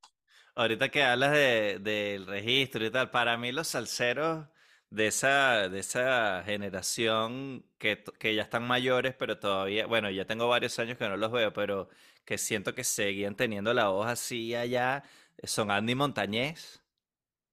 [0.55, 4.47] Ahorita que hablas del de, registro y tal, para mí los salseros
[4.89, 10.47] de esa, de esa generación que, que ya están mayores, pero todavía, bueno, ya tengo
[10.47, 11.89] varios años que no los veo, pero
[12.25, 15.03] que siento que seguían teniendo la voz así allá,
[15.43, 16.81] son Andy Montañez.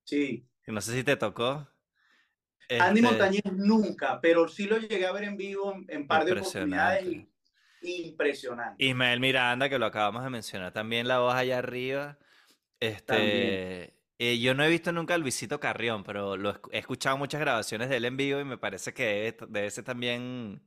[0.05, 0.47] Sí.
[0.67, 1.69] No sé si te tocó.
[2.69, 6.33] Andy este Montañez nunca, pero sí lo llegué a ver en vivo en, par de
[6.33, 7.27] oportunidades.
[7.83, 8.85] Impresionante.
[8.85, 12.19] Ismael Miranda, que lo acabamos de mencionar, también la voz allá arriba.
[12.81, 17.41] Este, eh, yo no he visto nunca a Luisito Carrión, pero lo he escuchado muchas
[17.41, 20.63] grabaciones de él en vivo y me parece que debe, ser también...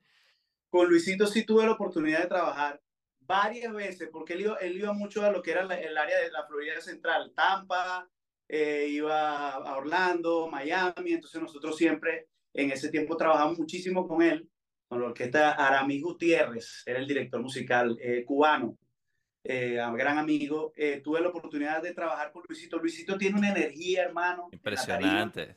[0.69, 2.79] Con Luisito sí tuve la oportunidad de trabajar
[3.21, 6.31] varias veces, porque él iba, él iba mucho a lo que era el área de
[6.31, 8.07] la Florida Central, Tampa,
[8.47, 14.47] eh, iba a Orlando, Miami, entonces nosotros siempre en ese tiempo trabajamos muchísimo con él,
[14.87, 18.77] con la orquesta Aramis Gutiérrez, era el director musical eh, cubano
[19.43, 22.77] eh, gran amigo, eh, tuve la oportunidad de trabajar con Luisito.
[22.77, 24.49] Luisito tiene una energía, hermano.
[24.51, 25.55] Impresionante.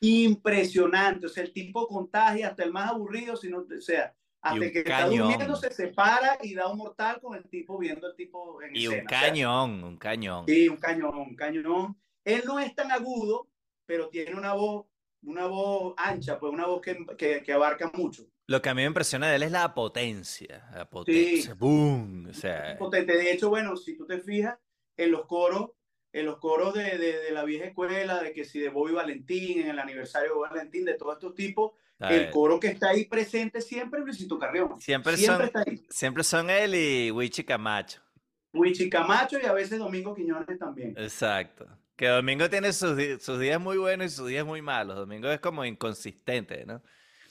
[0.00, 1.26] Impresionante.
[1.26, 5.06] O sea, el tipo contagia hasta el más aburrido, sino, o sea, hasta que está
[5.08, 8.86] durmiendo se separa y da un mortal con el tipo viendo el tipo en Y
[8.88, 10.44] un cañón, un cañón.
[10.46, 11.96] Sí, un cañón, un cañón.
[12.24, 13.48] Él no es tan agudo,
[13.86, 14.86] pero tiene una voz,
[15.22, 18.26] una voz ancha, pues una voz que, que, que abarca mucho.
[18.46, 20.68] Lo que a mí me impresiona de él es la potencia.
[20.74, 21.54] La potencia.
[21.54, 22.26] ¡Boom!
[22.30, 22.76] O sea...
[22.78, 23.16] Potente.
[23.16, 24.58] De hecho, bueno, si tú te fijas
[24.96, 25.70] en los coros,
[26.12, 29.68] en los coros de, de, la vieja escuela, de que si de Bobby Valentín, en
[29.68, 33.60] el aniversario de Bobby Valentín, de todos estos tipos, el coro que está ahí presente
[33.60, 34.80] siempre es Luisito Carrión.
[34.80, 38.02] Siempre, siempre, son, siempre son él y Wichi Camacho.
[38.52, 40.94] Wichi Camacho y a veces Domingo Quiñones también.
[40.98, 41.66] Exacto.
[41.96, 44.96] Que Domingo tiene sus, sus días muy buenos y sus días muy malos.
[44.96, 46.82] Domingo es como inconsistente, ¿no?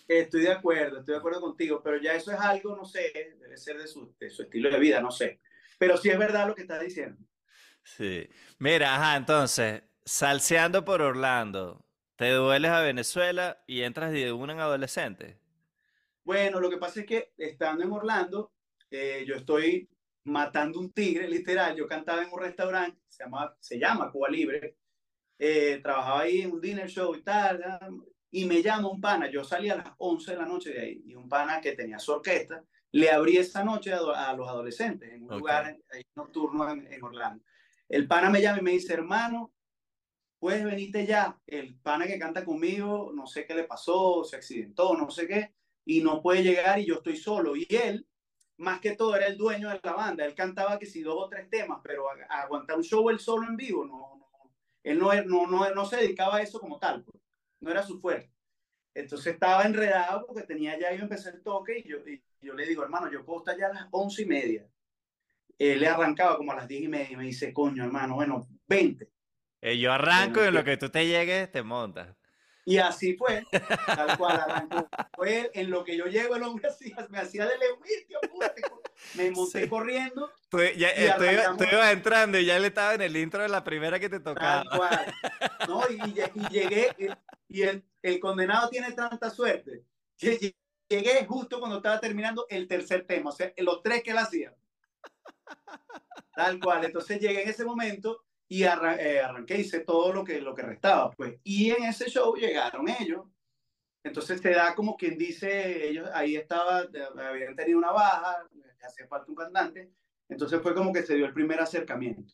[0.08, 3.58] Estoy de acuerdo, estoy de acuerdo contigo, pero ya eso es algo, no sé, debe
[3.58, 5.40] ser de su, de su estilo de vida, no sé.
[5.80, 7.18] Pero sí es verdad lo que estás diciendo.
[7.84, 8.30] Sí.
[8.60, 11.86] Mira, ajá, entonces, salseando por Orlando,
[12.16, 15.40] te dueles a Venezuela y entras de una en adolescente.
[16.24, 18.54] Bueno, lo que pasa es que estando en Orlando,
[18.90, 19.90] eh, yo estoy
[20.26, 21.76] matando un tigre, literal.
[21.76, 24.78] Yo cantaba en un restaurante, se llama, se llama Cuba Libre.
[25.38, 27.62] Eh, trabajaba ahí en un dinner show y tal.
[28.36, 29.30] Y me llama un pana.
[29.30, 31.04] Yo salí a las 11 de la noche de ahí.
[31.06, 35.24] Y un pana que tenía su orquesta, le abrí esa noche a, los adolescentes en
[35.24, 35.78] un lugar
[36.16, 37.44] nocturno en, en Orlando.
[37.88, 39.54] El pana me llama y me dice, hermano,
[40.40, 41.40] puedes venirte ya.
[41.46, 45.54] El pana que canta conmigo, no sé qué le pasó, se accidentó, no sé qué,
[45.86, 47.56] y no puede llegar y yo estoy solo.
[47.56, 48.08] Y él,
[48.58, 50.26] más que todo, era el dueño de la banda.
[50.26, 53.56] Él cantaba que si dos o tres temas, pero aguantar un show él solo en
[53.56, 54.54] vivo, no, no.
[54.84, 57.23] Él no, no, no, no se dedicaba a eso como tal, pues.
[57.64, 58.32] No era su fuerte.
[58.94, 62.68] Entonces estaba enredado porque tenía ya, yo empecé el toque y yo, y yo le
[62.68, 64.68] digo, hermano, yo puedo estar ya a las once y media.
[65.58, 68.48] Él le arrancaba como a las diez y media y me dice, coño, hermano, bueno,
[68.68, 69.10] vente.
[69.62, 72.16] Eh, yo arranco y en lo que tú te llegues, te montas.
[72.66, 73.46] Y así fue,
[73.86, 74.88] tal cual arrancó.
[75.16, 77.56] Fue en lo que yo llego, el hombre hacía, me hacía de
[78.08, 78.20] tío,
[79.16, 80.32] Me monté corriendo.
[80.50, 81.14] Tú, ya, eh,
[81.58, 84.20] tú, ibas entrando y ya él estaba en el intro de la primera que te
[84.20, 84.64] tocaba.
[84.64, 85.14] Tal cual.
[85.68, 86.94] No, y, y, llegué,
[87.48, 89.86] y el, el, condenado tiene tanta suerte
[90.18, 90.54] que
[90.90, 94.54] llegué justo cuando estaba terminando el tercer tema, o sea, los tres que él hacía.
[96.36, 96.84] Tal cual.
[96.84, 101.12] Entonces llegué en ese momento y eh, arranqué, hice todo lo que, lo que restaba,
[101.12, 101.40] pues.
[101.44, 103.26] Y en ese show llegaron ellos.
[104.04, 106.84] Entonces te da como quien dice, ellos ahí estaba,
[107.18, 108.48] habían tenido una baja,
[108.82, 109.92] hacía falta un cantante.
[110.30, 112.34] Entonces fue como que se dio el primer acercamiento.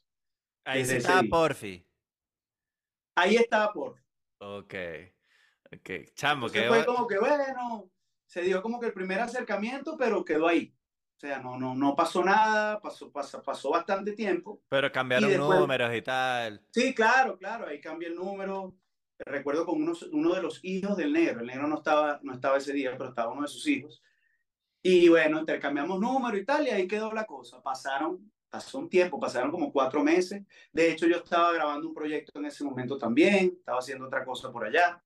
[0.65, 1.85] Ahí estaba Porfi.
[3.15, 4.03] Ahí estaba Porfi.
[4.39, 4.73] Ok.
[5.71, 5.89] Ok.
[6.15, 7.91] Chamo, que fue como que bueno,
[8.25, 10.73] se dio como que el primer acercamiento, pero quedó ahí.
[11.19, 14.61] O sea, no, no, no pasó nada, pasó, pasó, pasó bastante tiempo.
[14.69, 16.65] Pero cambiaron números y tal.
[16.71, 18.73] Sí, claro, claro, ahí cambió el número.
[19.17, 22.57] Recuerdo con uno, uno de los hijos del negro, el negro no estaba, no estaba
[22.57, 24.01] ese día, pero estaba uno de sus hijos.
[24.81, 27.61] Y bueno, intercambiamos números y tal, y ahí quedó la cosa.
[27.61, 30.41] Pasaron, pasó un tiempo, pasaron como cuatro meses.
[30.71, 34.53] De hecho, yo estaba grabando un proyecto en ese momento también, estaba haciendo otra cosa
[34.53, 35.03] por allá.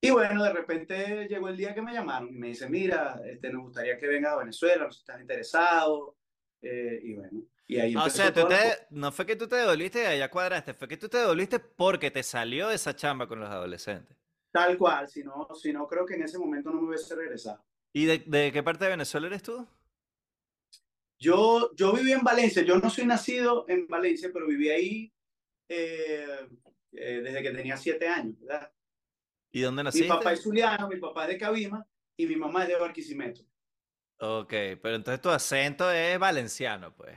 [0.00, 3.50] Y bueno, de repente llegó el día que me llamaron y me dice, mira, este,
[3.50, 6.16] nos gustaría que vengas a Venezuela, si estás interesado.
[6.60, 10.02] Eh, y bueno, y ahí O sea, tú te, no fue que tú te devolviste
[10.02, 13.48] y allá cuadraste, fue que tú te devolviste porque te salió esa chamba con los
[13.48, 14.16] adolescentes.
[14.52, 17.64] Tal cual, si no, si no creo que en ese momento no me hubiese regresado.
[17.92, 19.66] ¿Y de, de qué parte de Venezuela eres tú?
[21.18, 25.12] Yo, yo viví en Valencia, yo no soy nacido en Valencia, pero viví ahí
[25.68, 26.48] eh,
[26.92, 28.70] eh, desde que tenía siete años, ¿verdad?
[29.56, 30.04] ¿Y dónde naciste?
[30.04, 33.40] Mi papá es zuliano, mi papá es de Cabima y mi mamá es de Barquisimeto.
[34.20, 34.50] Ok,
[34.82, 37.16] pero entonces tu acento es valenciano, pues.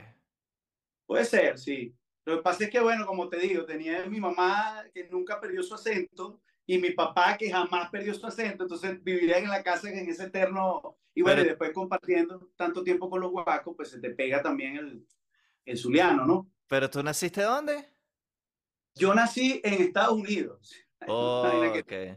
[1.04, 1.94] Puede ser, sí.
[2.24, 5.62] Lo que pasa es que, bueno, como te digo, tenía mi mamá que nunca perdió
[5.62, 9.90] su acento y mi papá que jamás perdió su acento, entonces viviría en la casa
[9.90, 14.00] en ese eterno, y bueno, y después compartiendo tanto tiempo con los guacos, pues se
[14.00, 15.06] te pega también el,
[15.66, 16.50] el zuliano, ¿no?
[16.68, 17.86] ¿Pero tú naciste dónde?
[18.94, 20.74] Yo nací en Estados Unidos.
[21.08, 21.50] Oh,
[21.80, 22.14] okay.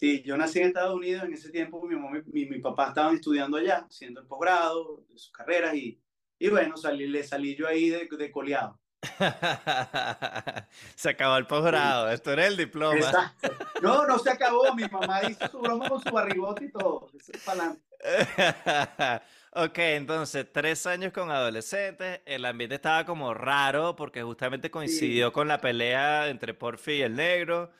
[0.00, 3.16] Sí, yo nací en Estados Unidos, en ese tiempo mi, mamá, mi, mi papá estaban
[3.16, 6.00] estudiando allá, haciendo el posgrado, sus carreras, y,
[6.38, 8.80] y bueno, salí, le salí yo ahí de, de coleado.
[10.94, 12.96] se acabó el posgrado, esto era el diploma.
[12.96, 13.50] Exacto.
[13.82, 17.32] No, no se acabó, mi mamá hizo su broma con su barrigote y todo, eso
[17.32, 19.24] es para adelante.
[19.52, 25.46] ok, entonces, tres años con adolescentes, el ambiente estaba como raro porque justamente coincidió con
[25.46, 27.70] la pelea entre Porfi y el negro.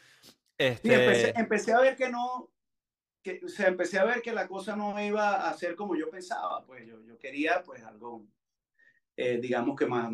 [0.60, 1.38] Este...
[1.40, 2.50] empecé, a ver que no,
[3.22, 6.10] que, o sea, empecé a ver que la cosa no iba a ser como yo
[6.10, 8.26] pensaba, pues yo, yo quería pues algo,
[9.16, 10.12] eh, digamos que más,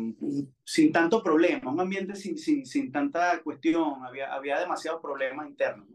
[0.63, 5.85] sin tanto problema, un ambiente sin, sin, sin tanta cuestión, había, había demasiados problemas internos.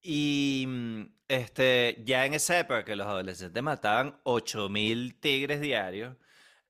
[0.00, 6.16] Y mm, este, ya en esa época que los adolescentes mataban 8.000 tigres diarios,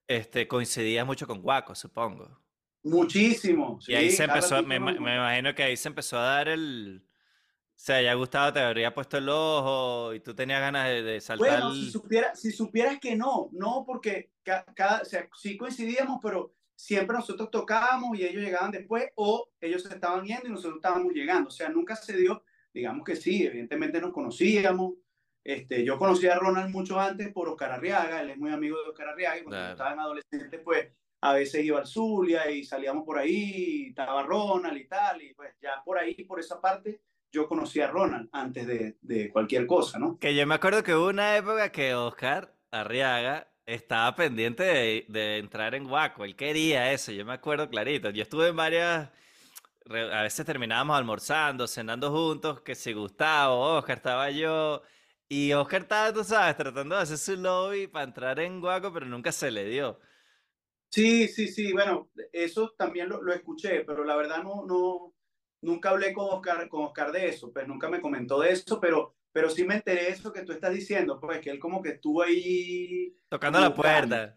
[0.09, 2.41] este, coincidía mucho con Guaco, supongo.
[2.83, 3.79] Muchísimo.
[3.87, 7.05] y ahí se empezó, me, me, imagino que ahí se empezó a dar el,
[7.81, 11.49] o sea, ya Gustavo te habría puesto el ojo y tú tenías ganas de, saltar.
[11.49, 16.53] Bueno, si, supiera, si supieras que no, no, porque cada, o sea, sí coincidíamos, pero
[16.77, 21.15] siempre nosotros tocábamos y ellos llegaban después, o ellos se estaban yendo y nosotros estábamos
[21.15, 21.49] llegando.
[21.49, 24.97] O sea, nunca se dio, digamos que sí, evidentemente nos conocíamos.
[25.43, 28.91] Este, yo conocí a Ronald mucho antes por Oscar Arriaga, él es muy amigo de
[28.91, 33.07] Oscar Arriaga, y cuando estaba en adolescente, pues a veces iba al Zulia y salíamos
[33.07, 37.01] por ahí, estaba Ronald y tal, y pues ya por ahí, por esa parte,
[37.33, 40.19] yo conocí a Ronald antes de, de, cualquier cosa, ¿no?
[40.19, 45.39] Que yo me acuerdo que hubo una época que Oscar Arriaga estaba pendiente de, de,
[45.39, 48.11] entrar en Guaco, él quería eso, yo me acuerdo clarito.
[48.11, 49.11] Yo estuve en varias,
[49.89, 54.83] a veces terminábamos almorzando, cenando juntos, que si Gustavo, Oscar, estaba yo,
[55.29, 59.07] y Oscar estaba, tú sabes, tratando de hacer su lobby para entrar en Guaco, pero
[59.07, 60.01] nunca se le dio.
[60.91, 65.15] Sí, sí, sí, bueno, eso también lo, lo, escuché, pero la verdad no, no,
[65.63, 69.15] nunca hablé con Oscar, con Oscar de eso, pues nunca me comentó de eso, pero,
[69.33, 71.91] pero sí me enteré de eso que tú estás diciendo, pues que él como que
[71.91, 73.17] estuvo ahí...
[73.29, 74.37] Tocando la puerta.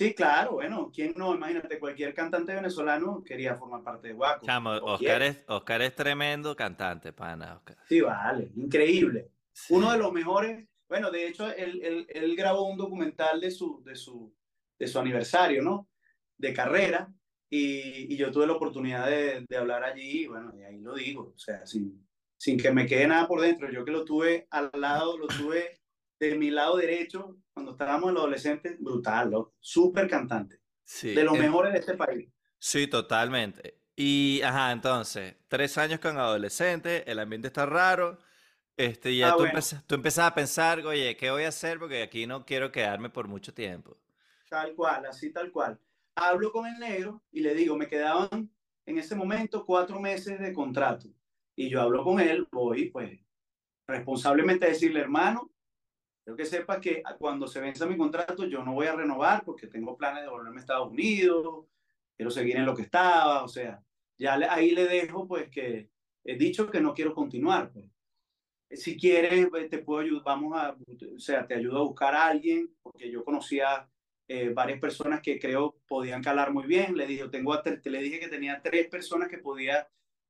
[0.00, 1.34] Sí, claro, bueno, ¿quién no?
[1.34, 4.46] Imagínate, cualquier cantante venezolano quería formar parte de Guaco.
[4.46, 7.56] Chamo, Oscar es, Oscar es tremendo cantante, pana.
[7.56, 7.76] Oscar.
[7.86, 9.30] Sí, vale, increíble.
[9.68, 13.82] Uno de los mejores, bueno, de hecho, él, él, él, grabó un documental de su,
[13.84, 14.34] de, su,
[14.78, 15.88] de su aniversario, ¿no?
[16.38, 17.12] De carrera,
[17.50, 20.94] y, y yo tuve la oportunidad de, de, hablar allí, y bueno, y ahí lo
[20.94, 24.46] digo, o sea, sin, sin que me quede nada por dentro, yo que lo tuve
[24.50, 25.80] al lado, lo tuve
[26.20, 29.52] de mi lado derecho, cuando estábamos en los adolescentes, brutal, ¿no?
[29.58, 30.60] súper cantante.
[30.84, 32.28] Sí, de los mejores de este país.
[32.58, 33.80] Sí, totalmente.
[33.96, 38.18] Y, ajá, entonces, tres años con adolescentes, el ambiente está raro.
[38.76, 39.58] Este, ya ah, tú, bueno.
[39.86, 41.78] tú empezás a pensar, oye, ¿qué voy a hacer?
[41.78, 43.96] Porque aquí no quiero quedarme por mucho tiempo.
[44.48, 45.78] Tal cual, así tal cual.
[46.14, 48.50] Hablo con el negro y le digo, me quedaban
[48.86, 51.08] en ese momento cuatro meses de contrato.
[51.56, 53.18] Y yo hablo con él, voy, pues,
[53.86, 55.50] responsablemente a decirle, hermano,
[56.24, 59.66] Quiero que sepa que cuando se venza mi contrato yo no voy a renovar porque
[59.66, 61.66] tengo planes de volverme a Estados Unidos,
[62.14, 63.82] quiero seguir en lo que estaba, o sea,
[64.18, 65.88] ya ahí le dejo pues que
[66.24, 67.72] he dicho que no quiero continuar.
[67.72, 67.86] Pues.
[68.72, 70.76] Si quieres, te puedo ayudar, vamos a,
[71.16, 73.90] o sea, te ayudo a buscar a alguien, porque yo conocía
[74.32, 76.96] eh, varias personas que creo podían calar muy bien.
[76.96, 79.88] Le dije, tengo te, le dije que tenía tres personas que podía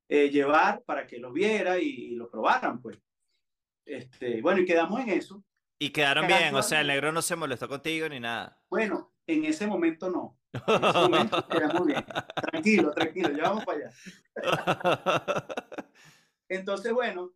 [0.08, 2.98] eh, llevar para que lo viera y, y, lo probaran, pues.
[3.84, 5.44] Este, bueno, y quedamos en eso.
[5.78, 8.58] Y quedaron bien, o sea, el negro no se molestó contigo ni nada.
[8.70, 10.38] Bueno, en ese momento no.
[10.54, 12.04] En ese momento quedamos bien.
[12.50, 13.92] Tranquilo, tranquilo, ya vamos para allá.
[16.48, 17.34] Entonces, bueno,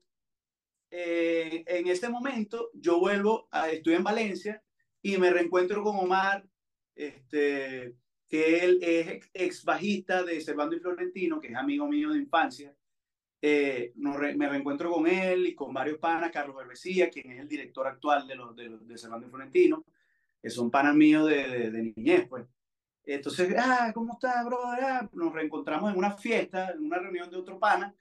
[0.91, 4.63] eh, en ese momento yo vuelvo, a, estoy en Valencia
[5.03, 6.49] y me reencuentro con Omar,
[6.95, 7.95] este,
[8.29, 12.75] que él es ex bajista de Servando y Florentino, que es amigo mío de infancia.
[13.41, 17.87] Eh, me reencuentro con él y con varios panas, Carlos Herbesía, quien es el director
[17.87, 19.85] actual de, los, de, de Cervantes Florentino,
[20.41, 22.47] que son panas míos de, de, niñez, pues.
[23.05, 24.85] Entonces, ah, ¿cómo estás, brother?
[24.85, 27.95] Ah, nos reencontramos en una fiesta, en una reunión de otro pana,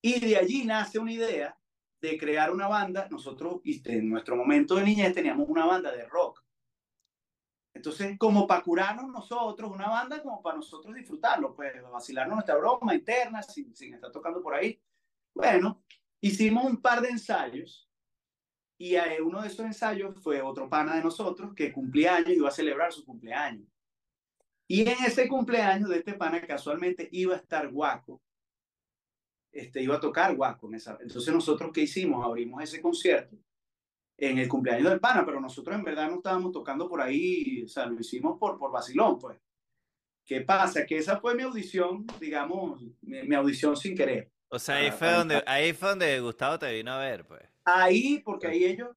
[0.00, 1.58] y de allí nace una idea
[2.00, 3.08] de crear una banda.
[3.10, 6.42] Nosotros, en nuestro momento de niñez, teníamos una banda de rock.
[7.78, 12.92] Entonces, como para curarnos nosotros, una banda como para nosotros disfrutarlo, pues vacilarnos nuestra broma
[12.92, 14.82] interna sin, sin estar tocando por ahí.
[15.32, 15.84] Bueno,
[16.20, 17.88] hicimos un par de ensayos
[18.76, 22.52] y uno de esos ensayos fue otro pana de nosotros que cumplía años iba a
[22.52, 23.68] celebrar su cumpleaños.
[24.66, 28.20] Y en ese cumpleaños de este pana casualmente iba a estar Guaco,
[29.52, 30.66] este, iba a tocar Guaco.
[30.66, 30.98] En esa...
[31.00, 32.26] Entonces nosotros, ¿qué hicimos?
[32.26, 33.36] Abrimos ese concierto
[34.18, 37.68] en el cumpleaños del pana, pero nosotros en verdad no estábamos tocando por ahí, o
[37.68, 39.38] sea, lo hicimos por, por vacilón, pues.
[40.24, 40.84] ¿Qué pasa?
[40.84, 44.30] Que esa fue mi audición, digamos, mi, audición sin querer.
[44.50, 47.42] O sea, ahí fue, donde, ahí fue donde Gustavo te vino a ver, pues.
[47.64, 48.90] Ahí, porque ahí ellos,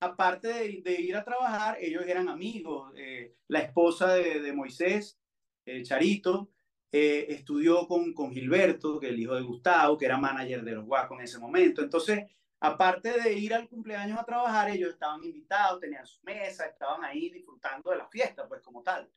[0.00, 2.92] aparte de, de ir a trabajar, ellos eran amigos.
[2.96, 5.18] Eh, la esposa de, de Moisés,
[5.66, 6.50] eh, Charito,
[6.92, 10.72] eh, estudió con, con Gilberto, que es el hijo de Gustavo, que era manager de
[10.72, 11.82] los Guacos en ese momento.
[11.82, 12.24] Entonces,
[12.60, 17.30] aparte de ir al cumpleaños a trabajar, ellos estaban invitados, tenían su mesa, estaban ahí
[17.30, 19.10] disfrutando de la fiesta, pues como tal.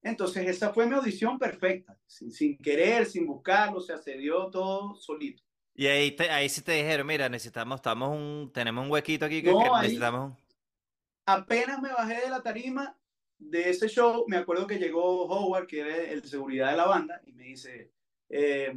[0.00, 4.48] Entonces, esa fue mi audición perfecta, sin, sin querer, sin buscarlo, o sea, se dio
[4.50, 5.42] todo solito.
[5.74, 9.50] Y ahí, ahí sí te dijeron, mira, necesitamos, estamos un, tenemos un huequito aquí que,
[9.50, 10.38] no, que necesitamos.
[11.26, 12.96] Apenas me bajé de la tarima
[13.38, 17.20] de ese show, me acuerdo que llegó Howard, que era el seguridad de la banda,
[17.24, 17.92] y me dice,
[18.28, 18.74] eh,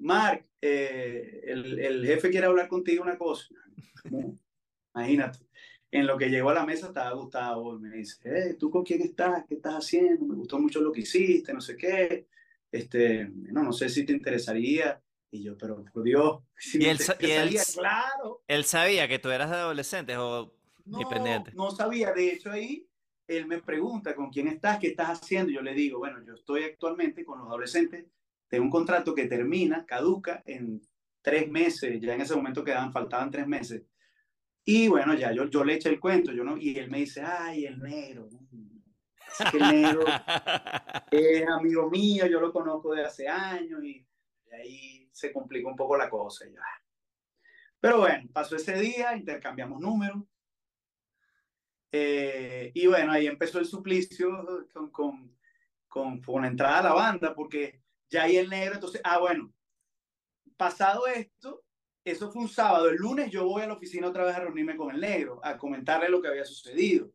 [0.00, 3.48] Mark, eh, el, el, jefe quiere hablar contigo una cosa.
[4.94, 5.38] Imagínate.
[5.92, 9.02] En lo que llegó a la mesa estaba Gustavo me dice, hey, ¿tú con quién
[9.02, 9.44] estás?
[9.48, 10.24] ¿Qué estás haciendo?
[10.24, 12.28] Me gustó mucho lo que hiciste, no sé qué.
[12.70, 15.02] Este, no, no sé si te interesaría.
[15.32, 16.98] Y yo, pero por Dios, si ¿Y, él,
[17.74, 18.42] claro.
[18.48, 20.54] ¿Él sabía que tú eras adolescente o
[20.86, 21.52] no, independiente?
[21.54, 22.12] No sabía.
[22.12, 22.88] De hecho, ahí
[23.26, 25.52] él me pregunta con quién estás, qué estás haciendo.
[25.52, 28.06] Yo le digo, bueno, yo estoy actualmente con los adolescentes
[28.50, 30.82] tengo un contrato que termina, caduca en
[31.22, 33.84] tres meses, ya en ese momento quedaban, faltaban tres meses.
[34.64, 37.22] Y bueno, ya yo, yo le eché el cuento, yo no, y él me dice,
[37.22, 38.28] ay, el negro.
[39.38, 40.04] Es que el negro
[41.12, 44.04] es amigo mío, yo lo conozco de hace años y,
[44.52, 46.44] ahí se complica un poco la cosa.
[46.48, 46.60] Ya.
[47.78, 50.24] Pero bueno, pasó ese día, intercambiamos números.
[51.92, 55.36] Eh, y bueno, ahí empezó el suplicio con, con,
[55.86, 57.80] con, con entrada a la banda, porque
[58.10, 59.52] ya ahí el negro, entonces, ah, bueno,
[60.56, 61.62] pasado esto,
[62.04, 64.76] eso fue un sábado, el lunes yo voy a la oficina otra vez a reunirme
[64.76, 67.10] con el negro, a comentarle lo que había sucedido,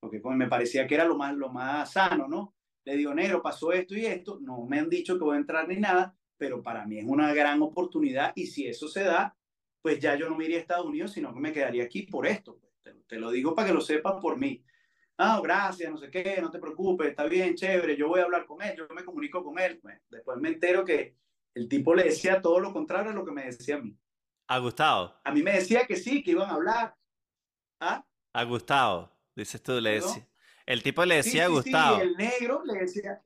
[0.00, 2.54] porque me parecía que era lo más, lo más sano, ¿no?
[2.84, 5.68] le digo, negro, pasó esto y esto, no me han dicho que voy a entrar
[5.68, 9.36] ni nada, pero para mí es una gran oportunidad y si eso se da,
[9.80, 12.26] pues ya yo no me iría a Estados Unidos, sino que me quedaría aquí por
[12.26, 12.58] esto.
[12.58, 12.72] Pues.
[13.06, 14.62] Te, lo digo para que lo sepas por mí.
[15.18, 18.46] Ah, gracias, no sé qué, no te preocupes, está bien, chévere, yo voy a hablar
[18.46, 19.78] con él, yo me comunico con él.
[19.80, 21.16] Pues, después me entero que
[21.54, 23.96] el tipo le decía todo lo contrario a lo que me decía a mí.
[24.48, 25.14] ¿A Gustavo?
[25.24, 26.96] A mí me decía que sí, que iban a hablar.
[27.80, 28.04] ¿Ah?
[28.32, 30.26] A Gustavo, dices tú, le decía.
[30.66, 31.96] El tipo le decía a Gustavo.
[31.96, 33.22] Sí, el negro le decía.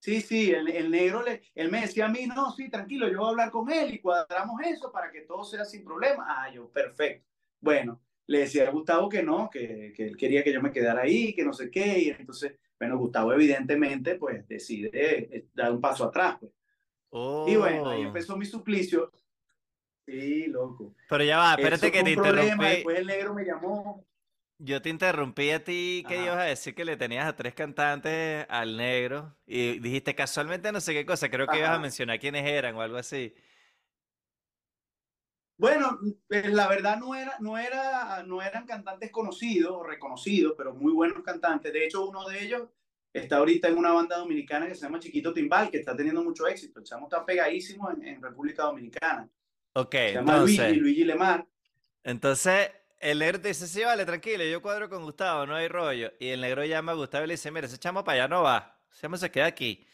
[0.00, 3.18] Sí, sí, el, el, negro, le, él me decía a mí, no, sí, tranquilo, yo
[3.18, 6.24] voy a hablar con él y cuadramos eso para que todo sea sin problema.
[6.28, 7.26] Ah, yo, perfecto.
[7.60, 11.02] Bueno, le decía a Gustavo que no, que, que él quería que yo me quedara
[11.02, 15.80] ahí, que no sé qué, y entonces, bueno, Gustavo evidentemente, pues, decide eh, dar un
[15.80, 16.52] paso atrás, pues.
[17.46, 18.08] Y bueno, ahí oh.
[18.08, 19.10] empezó mi suplicio.
[20.06, 20.94] Sí, loco.
[21.08, 22.64] Pero ya va, espérate que te interrumpí.
[22.64, 24.04] Después el negro me llamó.
[24.58, 28.46] Yo te interrumpí a ti que ibas a decir que le tenías a tres cantantes
[28.48, 32.46] al negro y dijiste casualmente no sé qué cosa, creo que ibas a mencionar quiénes
[32.46, 33.34] eran o algo así.
[35.58, 35.98] Bueno,
[36.28, 40.92] eh, la verdad no, era, no, era, no eran cantantes conocidos o reconocidos, pero muy
[40.92, 41.72] buenos cantantes.
[41.72, 42.68] De hecho, uno de ellos
[43.12, 46.46] está ahorita en una banda dominicana que se llama Chiquito Timbal, que está teniendo mucho
[46.46, 46.80] éxito.
[46.80, 49.28] El chamo está pegadísimo en, República Dominicana.
[49.72, 51.46] Ok, se llama Luigi, Luigi Lemar.
[52.04, 56.12] Entonces, el negro te dice, sí, vale, tranquilo, yo cuadro con Gustavo, no hay rollo.
[56.20, 58.42] Y el negro llama a Gustavo y le dice, mira, ese chamo para allá no
[58.42, 59.86] va, ese chamo se queda aquí.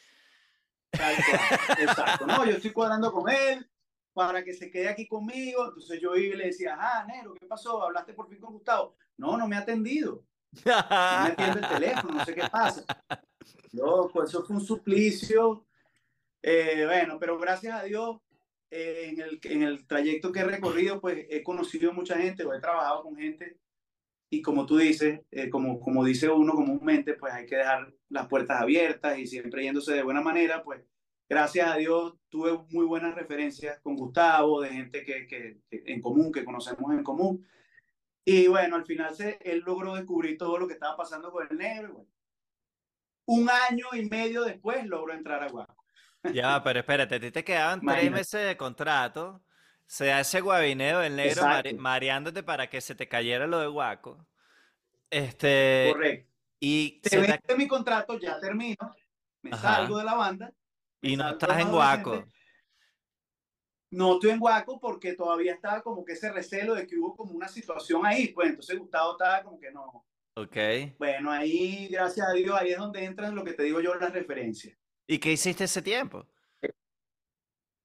[1.79, 3.67] Exacto, no, yo estoy cuadrando con él
[4.13, 5.65] para que se quede aquí conmigo.
[5.69, 7.83] Entonces yo iba y le decía, ah, negro, ¿qué pasó?
[7.83, 8.97] ¿Hablaste por fin con Gustavo?
[9.17, 10.25] No, no me ha atendido.
[10.65, 10.73] No
[11.25, 12.85] me atiende el teléfono, no sé qué pasa.
[13.73, 15.67] Loco, eso fue un suplicio.
[16.43, 18.19] Eh, bueno, pero gracias a Dios
[18.71, 22.61] en, el, en el trayecto que he recorrido, pues he conocido mucha gente o he
[22.61, 23.59] trabajado con gente
[24.35, 28.29] y como tú dices, eh, como, como dice uno comúnmente, pues hay que dejar las
[28.29, 30.83] puertas abiertas y siempre yéndose de buena manera, pues
[31.29, 36.33] gracias a Dios tuve muy buenas referencias con Gustavo, de gente que, que, en común,
[36.33, 37.47] que conocemos en común.
[38.25, 41.57] Y bueno, al final se, él logró descubrir todo lo que estaba pasando con el
[41.57, 42.07] negro.
[43.25, 45.83] un año y medio después logró entrar a Guaco.
[46.33, 49.43] Ya, pero espérate, a ti te quedaban tres meses de contrato.
[49.87, 51.43] Se hace guabineo del negro
[51.79, 54.27] mareándote para que se te cayera lo de guaco.
[55.11, 55.91] Este.
[55.93, 56.33] Correcto.
[56.61, 57.57] Y se te...
[57.57, 58.95] mi contrato, ya termino,
[59.43, 60.53] me salgo de la banda.
[61.03, 62.25] Y no estás en guaco.
[63.91, 67.33] No estoy en guaco porque todavía estaba como que ese recelo de que hubo como
[67.33, 68.29] una situación ahí.
[68.29, 70.07] Pues entonces Gustavo estaba como que no.
[70.35, 70.57] Ok.
[70.99, 74.13] Bueno, ahí, gracias a Dios, ahí es donde entran lo que te digo yo, las
[74.13, 74.79] referencias.
[75.07, 76.27] ¿Y qué hiciste ese tiempo?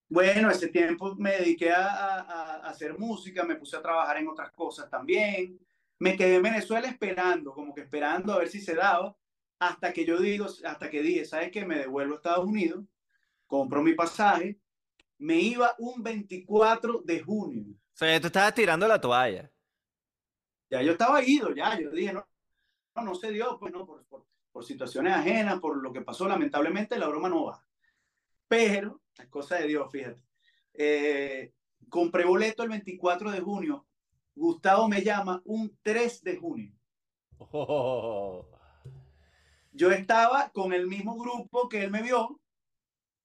[0.09, 4.89] Bueno, ese tiempo me dediqué a, hacer música, me puse a trabajar en otras cosas
[4.89, 5.59] también.
[5.99, 9.18] Me quedé en Venezuela esperando, como que esperando a ver si se daba,
[9.59, 11.65] hasta que yo digo, hasta que dije, ¿sabes qué?
[11.65, 12.86] Me devuelvo a Estados Unidos,
[13.48, 14.60] compro mi pasaje,
[15.18, 17.66] me iba un 24 de junio.
[17.72, 19.52] O sea, tú estabas tirando la toalla.
[20.70, 22.28] Ya yo estaba ido, ya, yo dije, no,
[22.95, 26.28] no, no se dio, pues no, por, por, por situaciones ajenas, por lo que pasó,
[26.28, 27.66] lamentablemente la broma no va.
[28.48, 30.22] Pero, es cosa de Dios, fíjate.
[30.74, 31.54] Eh,
[31.89, 33.88] compré boleto el 24 de junio.
[34.36, 36.74] Gustavo me llama un 3 de junio.
[39.72, 42.39] Yo estaba con el mismo grupo que él me vio,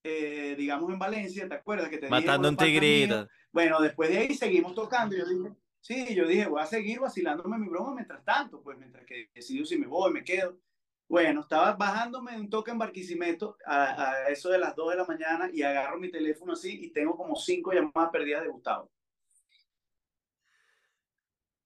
[0.04, 1.88] eh, digamos en Valencia, ¿te acuerdas?
[1.88, 3.28] Que te Matando un tigrito.
[3.52, 5.16] Bueno, después de ahí seguimos tocando.
[5.16, 9.04] Yo dije, sí, yo dije, voy a seguir vacilándome mi broma mientras tanto, pues mientras
[9.04, 10.58] que decido si me voy, me quedo.
[11.08, 15.50] Bueno, estaba bajándome un toque en Barquisimeto a, eso de las 2 de la mañana
[15.52, 18.90] y agarro mi teléfono así y tengo como cinco llamadas perdidas de Gustavo.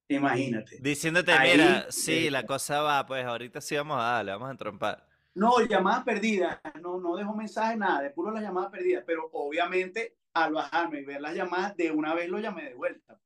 [0.08, 0.78] Imagínate.
[0.80, 5.06] Diciéndote, mira, sí, la cosa va, pues ahorita sí vamos a darle, vamos a entrompar.
[5.36, 10.16] No, llamadas perdidas, no, no dejo mensaje, nada, de puro las llamadas perdidas, pero obviamente
[10.32, 13.20] al bajarme y ver las llamadas, de una vez lo llamé de vuelta.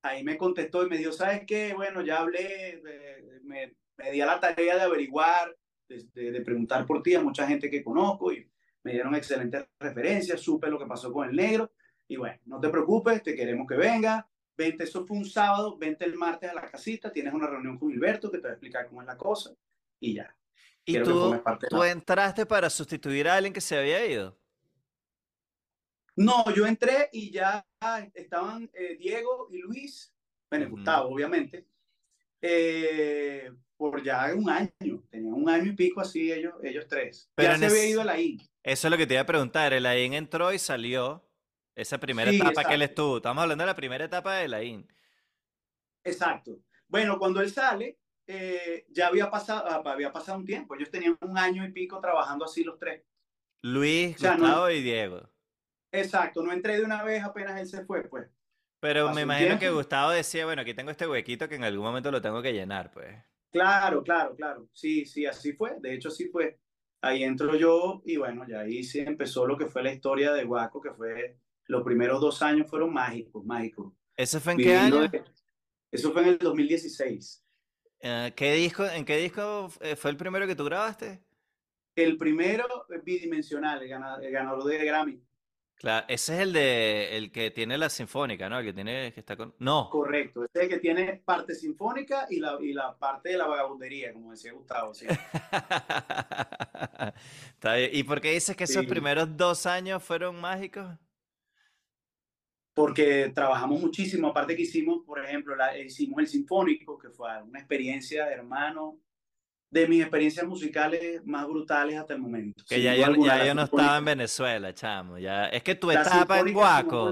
[0.00, 1.74] Ahí me contestó y me dijo, ¿sabes qué?
[1.74, 2.80] Bueno, ya hablé,
[3.44, 5.54] me, me di a la tarea de averiguar,
[5.86, 8.50] de, preguntar por ti a mucha gente que conozco y
[8.82, 11.72] me dieron excelentes referencias, supe lo que pasó con el negro
[12.08, 16.06] y bueno, no te preocupes, te queremos que venga, vente, eso fue un sábado, vente
[16.06, 18.88] el martes a la casita, tienes una reunión con Gilberto que te va a explicar
[18.88, 19.54] cómo es la cosa
[20.00, 20.34] y ya.
[20.84, 24.38] ¿Y tú, tú entraste para sustituir a alguien que se había ido?
[26.16, 27.66] No, yo entré y ya
[28.14, 30.14] estaban eh, Diego y Luis,
[30.50, 31.66] bueno, Gustavo, obviamente,
[32.40, 37.30] eh, por ya un año, tenía un año y pico así ellos, ellos tres.
[37.34, 38.40] Pero ya se había ido la IN.
[38.62, 41.28] Eso es lo que te iba a preguntar, el AIN entró y salió
[41.74, 43.16] esa primera etapa que él estuvo.
[43.16, 44.86] Estamos hablando de la primera etapa de la IN.
[46.04, 46.60] Exacto.
[46.86, 50.74] Bueno, cuando él sale, eh, ya había pasado, ah, había pasado un tiempo.
[50.74, 53.02] Ellos tenían un año y pico trabajando así los tres.
[53.62, 55.28] Luis, Gustavo y Diego.
[55.92, 58.28] Exacto, no entré de una vez apenas él se fue, pues.
[58.80, 62.10] Pero me imagino que Gustavo decía, bueno, aquí tengo este huequito que en algún momento
[62.10, 63.14] lo tengo que llenar, pues.
[63.52, 64.68] Claro, claro, claro.
[64.72, 65.76] Sí, sí, así fue.
[65.80, 66.58] De hecho, así fue.
[67.02, 70.44] Ahí entro yo y bueno, ya ahí sí empezó lo que fue la historia de
[70.44, 73.92] Guaco, que fue los primeros dos años fueron mágicos, mágicos.
[74.16, 75.10] ¿Eso fue en qué año?
[75.90, 77.41] eso fue en el 2016.
[78.04, 81.20] Eh, ¿qué disco, ¿En qué disco eh, fue el primero que tú grabaste?
[81.94, 82.66] El primero
[83.04, 83.88] bidimensional, el
[84.32, 85.22] ganador de Grammy.
[85.76, 88.58] Claro, ese es el de el que tiene la sinfónica, ¿no?
[88.58, 89.54] El que tiene que está con.
[89.58, 89.88] No.
[89.90, 93.46] Correcto, ese es el que tiene parte sinfónica y la, y la parte de la
[93.46, 94.94] vagabundería, como decía Gustavo.
[94.94, 95.06] ¿sí?
[97.54, 97.90] está bien.
[97.92, 100.88] ¿Y por qué dices que esos primeros dos años fueron mágicos?
[102.74, 107.58] Porque trabajamos muchísimo, aparte que hicimos, por ejemplo, la, hicimos el sinfónico, que fue una
[107.58, 108.98] experiencia de hermano,
[109.72, 112.62] de mis experiencias musicales más brutales hasta el momento.
[112.68, 115.18] Que ya, yo, ya yo no estaba en Venezuela, chamo.
[115.18, 117.10] Ya, es que tu etapa en Guaco,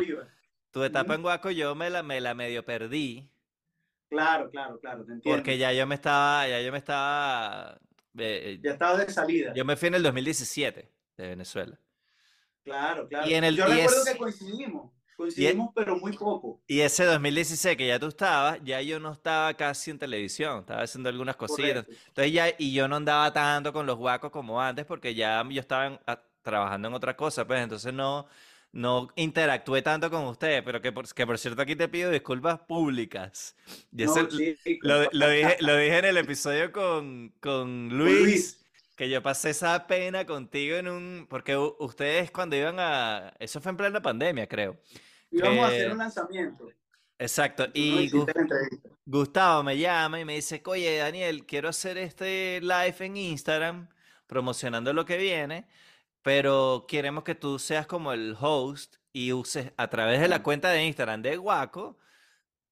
[0.70, 3.30] tu etapa en Guaco yo me la, me la medio perdí.
[4.10, 5.36] Claro, claro, claro, te entiendo.
[5.36, 7.78] Porque ya yo me estaba, ya yo me estaba...
[8.18, 9.54] Eh, ya estaba de salida.
[9.54, 11.78] Yo me fui en el 2017 de Venezuela.
[12.64, 13.28] Claro, claro.
[13.28, 14.92] Y en el, yo recuerdo que coincidimos.
[15.20, 16.62] Coincidimos, pero muy poco.
[16.66, 20.80] Y ese 2016 que ya tú estabas, ya yo no estaba casi en televisión, estaba
[20.80, 21.84] haciendo algunas cositas.
[22.08, 25.60] Entonces ya, y yo no andaba tanto con los guacos como antes, porque ya yo
[25.60, 26.00] estaba
[26.40, 28.28] trabajando en otra cosa, pues entonces no,
[28.72, 32.58] no interactué tanto con ustedes, pero que por, que por cierto aquí te pido disculpas
[32.60, 33.54] públicas.
[33.92, 34.56] lo, dije,
[35.60, 38.64] lo dije en el episodio con, con Luis,
[38.96, 41.26] que yo pasé esa pena contigo en un...
[41.28, 43.34] Porque ustedes cuando iban a...
[43.38, 44.78] Eso fue en plena pandemia, creo.
[45.30, 46.68] Íbamos a hacer un lanzamiento.
[47.18, 47.66] Exacto.
[47.74, 48.10] Y
[49.04, 53.88] Gustavo me llama y me dice, oye, Daniel, quiero hacer este live en Instagram
[54.26, 55.66] promocionando lo que viene,
[56.22, 60.70] pero queremos que tú seas como el host y uses a través de la cuenta
[60.70, 61.98] de Instagram de Guaco,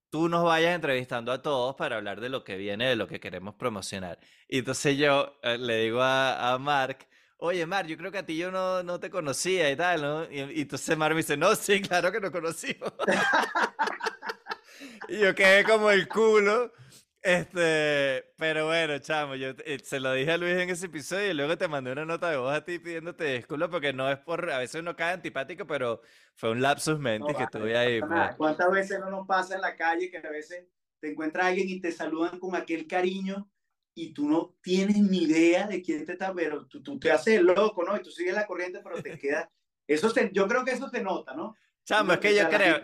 [0.08, 3.20] tú nos vayas entrevistando a todos para hablar de lo que viene, de lo que
[3.20, 4.18] queremos promocionar.
[4.48, 7.07] Y entonces yo eh, le digo a, a Mark,
[7.38, 10.24] oye, Mar, yo creo que a ti yo no, no te conocía y tal, ¿no?
[10.30, 12.92] Y, y entonces Mar me dice, no, sí, claro que no conocimos.
[15.08, 16.72] y yo quedé como el culo.
[17.20, 21.34] Este, pero bueno, chamo, yo eh, se lo dije a Luis en ese episodio y
[21.34, 24.48] luego te mandé una nota de voz a ti pidiéndote disculpas porque no es por,
[24.50, 26.00] a veces uno cae antipático, pero
[26.36, 28.00] fue un lapsus mentis que tuve ahí.
[28.00, 28.36] Pues.
[28.36, 30.64] ¿Cuántas veces no nos pasa en la calle que a veces
[31.00, 33.50] te encuentras a alguien y te saludan con aquel cariño
[33.98, 37.42] y tú no tienes ni idea de quién te está, pero tú, tú te haces
[37.42, 37.96] loco, ¿no?
[37.96, 39.50] Y tú sigues la corriente, pero te queda.
[39.88, 41.56] Eso se, yo creo que eso se nota, ¿no?
[41.84, 42.80] Chamo, es que yo creo,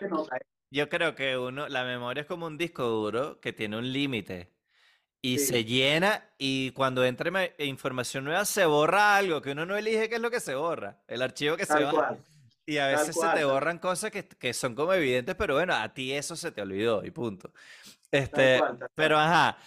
[0.69, 4.51] yo creo que uno, la memoria es como un disco duro que tiene un límite
[5.21, 10.09] y se llena y cuando entra información nueva se borra algo que uno no elige
[10.09, 12.17] qué es lo que se borra, el archivo que se va.
[12.65, 15.93] Y a veces se te borran cosas que, que, son como evidentes, pero bueno, a
[15.93, 17.53] ti eso se te olvidó y punto.
[18.11, 18.59] Este,
[18.95, 19.57] pero ajá,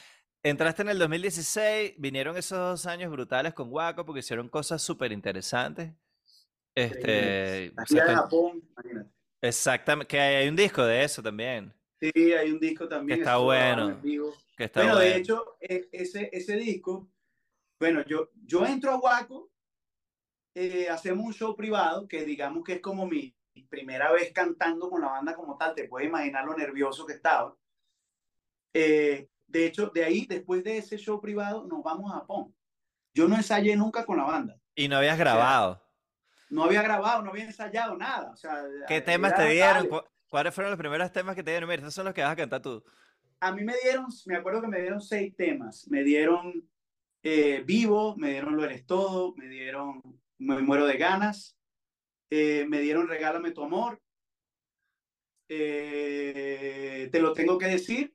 [0.42, 5.12] Entraste en el 2016, vinieron esos dos años brutales con Waco porque hicieron cosas súper
[5.12, 5.92] interesantes.
[6.74, 9.10] Este, de Japón, imagínate.
[9.40, 11.72] Exactamente, que hay, un disco de eso también.
[12.00, 13.18] Sí, hay un disco también.
[13.18, 14.00] Que está bueno.
[14.56, 17.08] Que está bueno, de hecho, e, ese, ese disco,
[17.80, 19.50] bueno, yo, yo entro a Waco,
[20.54, 23.34] eh, hacemos un show privado que digamos que es como mi
[23.68, 27.56] primera vez cantando con la banda como tal, te puedes imaginar lo nervioso que estaba.
[28.72, 32.54] Eh, de hecho, de ahí, después de ese show privado, nos vamos a Japón.
[33.14, 34.60] Yo no ensayé nunca con la banda.
[34.74, 35.82] ¿Y no habías grabado?
[36.50, 38.30] no había grabado, no había ensayado nada.
[38.30, 39.88] O sea, ¿Qué temas te dieron?
[40.28, 41.68] ¿Cuáles fueron los primeros temas que te dieron?
[41.68, 42.82] Mira, estos son los que vas a cantar tú.
[43.40, 45.86] A mí me dieron, me acuerdo que me dieron seis temas.
[45.88, 46.68] Me dieron
[47.22, 50.02] eh, Vivo, me dieron Lo Eres Todo, me dieron
[50.38, 51.56] Me Muero de Ganas,
[52.30, 54.00] eh, me dieron Regálame tu Amor,
[55.48, 58.14] eh, Te lo tengo que decir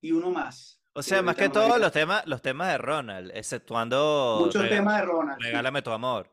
[0.00, 0.80] y uno más.
[0.92, 4.38] O sea, más que todo los temas, los temas de Ronald, exceptuando.
[4.40, 5.40] Muchos temas de Ronald.
[5.40, 6.30] Regálame tu amor.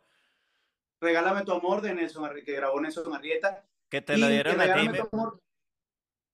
[0.99, 3.63] Regálame tu amor de Nelson, que grabó Nelson Arrieta.
[3.89, 4.89] Que te lo dieron a ti.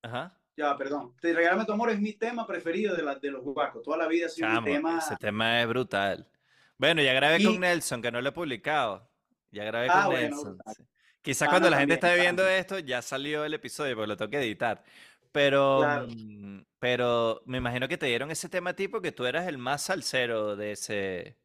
[0.03, 0.39] Ajá.
[0.55, 1.15] Ya, perdón.
[1.19, 3.83] Te Regálame tu amor es mi tema preferido de, la, de los guacos.
[3.83, 4.99] Toda la vida ha sido mi tema.
[4.99, 6.27] Ese tema es brutal.
[6.77, 9.09] Bueno, ya grabé con Nelson, que no lo he publicado.
[9.51, 10.57] Ya grabé ah, con Nelson.
[11.21, 14.31] Quizás ah, cuando la gente esté viendo esto, ya salió el episodio, porque lo tengo
[14.31, 14.83] que editar.
[15.33, 19.47] Pero, mm, pero me imagino que te dieron ese tema a ti porque tú eras
[19.47, 21.35] el más salsero de ese,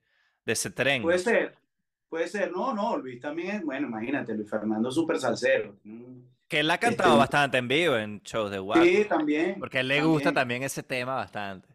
[0.44, 1.02] de ese tren.
[1.02, 1.54] Puede ser,
[2.08, 2.52] puede ser.
[2.52, 5.74] No, no, Luis también es, bueno, imagínate, Luis Fernando súper salsero.
[6.46, 8.84] Que él ha cantado este, bastante en vivo en shows de Waco.
[8.84, 9.58] Sí, también.
[9.58, 11.68] Porque a él le gusta también ese tema bastante.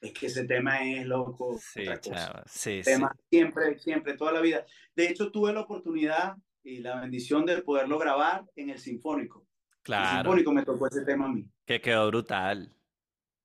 [0.00, 1.56] Es que ese tema es loco.
[1.60, 2.42] Sí, chava.
[2.46, 4.66] sí, tema siempre, siempre, toda la vida.
[4.96, 9.41] De hecho, tuve la oportunidad y la bendición de poderlo grabar en el Sinfónico.
[9.82, 10.30] Claro.
[10.30, 11.48] Sinfónico me tocó ese tema a mí.
[11.64, 12.72] Que quedó brutal.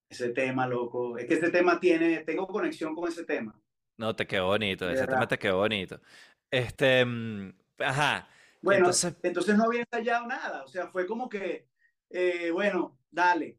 [0.09, 1.17] Ese tema, loco.
[1.17, 3.59] Es que este tema tiene, tengo conexión con ese tema.
[3.97, 5.99] No, te quedó bonito, ese tema te quedó bonito.
[6.51, 8.27] Este, mm, ajá.
[8.61, 11.67] Bueno, entonces, entonces no había ensayado nada, o sea, fue como que,
[12.09, 13.57] eh, bueno, dale.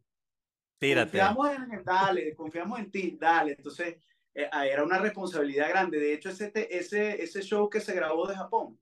[0.78, 1.18] Tírate.
[1.18, 3.52] Confiamos en, dale, confiamos en ti, dale.
[3.52, 3.96] Entonces,
[4.32, 5.98] eh, ah, era una responsabilidad grande.
[5.98, 8.78] De hecho, ese, ese, ese show que se grabó de Japón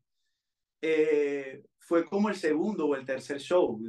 [0.83, 3.81] eh, fue como el segundo o el tercer show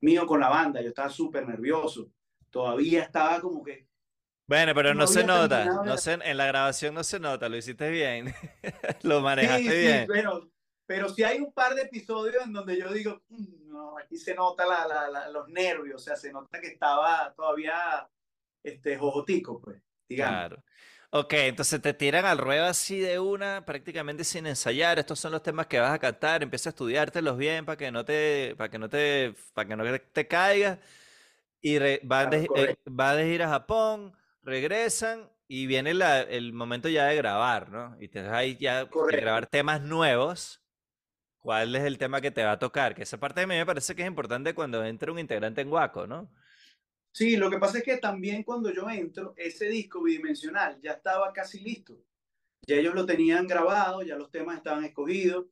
[0.00, 0.82] mío con la banda.
[0.82, 2.10] Yo estaba súper nervioso.
[2.50, 3.88] Todavía estaba como que
[4.46, 7.88] bueno, pero no, se nota, no se, en la grabación no se nota, lo hiciste
[7.88, 8.34] bien,
[9.02, 10.06] lo manejaste bien.
[10.08, 10.50] pero,
[10.86, 14.34] pero si hay un par de episodios en donde yo digo, mm, no, aquí se
[14.34, 18.10] nota la, los nervios, o sea, se nota que estaba todavía
[18.64, 20.34] este, jojotico, pues, digamos.
[20.34, 20.64] Claro.
[21.12, 24.98] Ok, entonces te tiran al ruedo así de una, prácticamente sin ensayar.
[25.00, 26.42] Estos son los temas que vas a cantar.
[26.42, 29.84] Empieza a estudiártelos bien para que no te, para que no te, para que no
[30.12, 30.78] te caigas.
[31.62, 37.16] Y va vas, eh, a ir a Japón regresan y viene el momento ya de
[37.16, 37.96] grabar, ¿no?
[38.00, 40.62] Y te ahí ya de grabar temas nuevos.
[41.40, 42.94] ¿Cuál es el tema que te va a tocar?
[42.94, 45.70] Que esa parte de mí me parece que es importante cuando entra un integrante en
[45.70, 46.30] Guaco, ¿no?
[47.12, 51.32] Sí, lo que pasa es que también cuando yo entro, ese disco bidimensional ya estaba
[51.32, 52.00] casi listo.
[52.66, 55.46] Ya ellos lo tenían grabado, ya los temas estaban escogidos.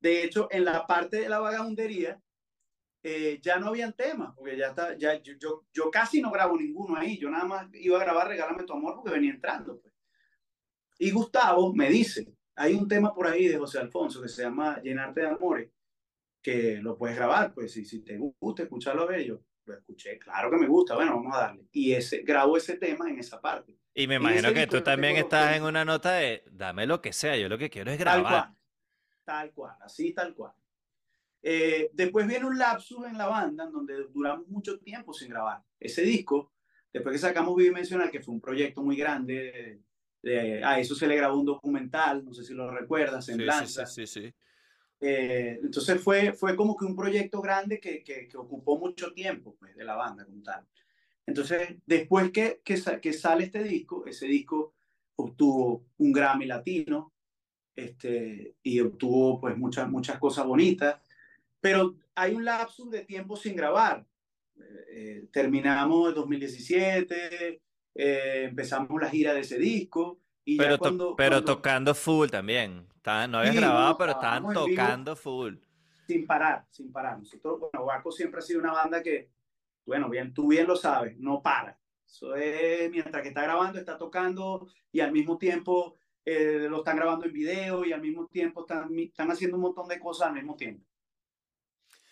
[0.00, 2.20] De hecho, en la parte de la vagabundería,
[3.02, 6.96] eh, ya no habían temas, porque ya está, ya yo, yo, casi no grabo ninguno
[6.96, 9.80] ahí, yo nada más iba a grabar Regálame tu amor porque venía entrando.
[9.80, 9.92] Pues.
[10.98, 14.80] Y Gustavo me dice, hay un tema por ahí de José Alfonso que se llama
[14.80, 15.70] Llenarte de Amores,
[16.40, 20.18] que lo puedes grabar, pues si, si te gusta escucharlo a ver, yo lo escuché,
[20.18, 21.66] claro que me gusta, bueno, vamos a darle.
[21.72, 23.76] Y ese, grabo ese tema en esa parte.
[23.94, 27.36] Y me imagino que tú también estás en una nota de, dame lo que sea,
[27.36, 28.22] yo lo que quiero es grabar.
[28.22, 28.56] Tal cual,
[29.24, 30.52] tal cual así tal cual.
[31.46, 35.62] Eh, después viene un lapsus en la banda en donde duramos mucho tiempo sin grabar.
[35.78, 36.54] Ese disco,
[36.92, 39.82] después que sacamos Bidimensional, que fue un proyecto muy grande,
[40.64, 44.06] a eso se le grabó un documental, no sé si lo recuerdas, en sí, Sí,
[44.06, 44.34] sí,
[45.00, 49.76] eh, entonces fue, fue como que un proyecto grande que, que, ocupó mucho tiempo pues,
[49.76, 50.66] de la banda como tal.
[51.26, 54.74] Entonces, después que, que, sale este disco, ese disco
[55.16, 57.12] obtuvo un Grammy latino
[57.74, 61.00] este, y obtuvo pues muchas, muchas cosas bonitas.
[61.60, 64.06] Pero hay un lapsus de tiempo sin grabar.
[64.56, 67.62] Eh, eh terminamos el 2017,
[67.94, 70.20] eh, empezamos la gira de ese disco.
[70.44, 72.86] Y pero, cuando, pero tocando full también.
[73.04, 75.56] no habías grabado, pero estaban tocando full.
[76.06, 77.18] Sin parar, sin parar.
[77.18, 79.30] Nosotros, bueno, Waco siempre ha sido una banda que,
[79.86, 81.78] bueno, bien, tú bien lo sabes, no para.
[82.06, 86.96] Eso es, mientras que está grabando, está tocando y al mismo tiempo eh, lo están
[86.96, 90.34] grabando en video y al mismo tiempo están, están haciendo un montón de cosas al
[90.34, 90.86] mismo tiempo.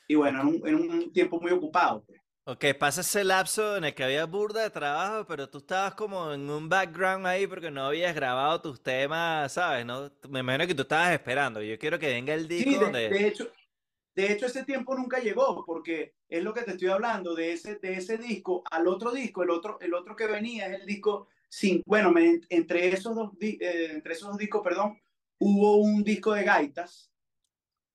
[0.08, 2.04] Y bueno, en un, tiempo muy ocupado.
[2.04, 2.21] Pues.
[2.44, 6.32] Ok, pasa ese lapso en el que había burda de trabajo, pero tú estabas como
[6.32, 9.86] en un background ahí porque no habías grabado tus temas, ¿sabes?
[9.86, 10.10] ¿No?
[10.28, 11.62] Me imagino que tú estabas esperando.
[11.62, 12.86] Yo quiero que venga el disco.
[12.86, 13.48] Sí, de, hecho,
[14.16, 17.76] de hecho, ese tiempo nunca llegó porque es lo que te estoy hablando de ese,
[17.76, 19.44] de ese disco al otro disco.
[19.44, 22.12] El otro, el otro que venía es el disco sin, bueno,
[22.48, 25.00] entre, esos dos, eh, entre esos dos discos, perdón,
[25.38, 27.12] hubo un disco de gaitas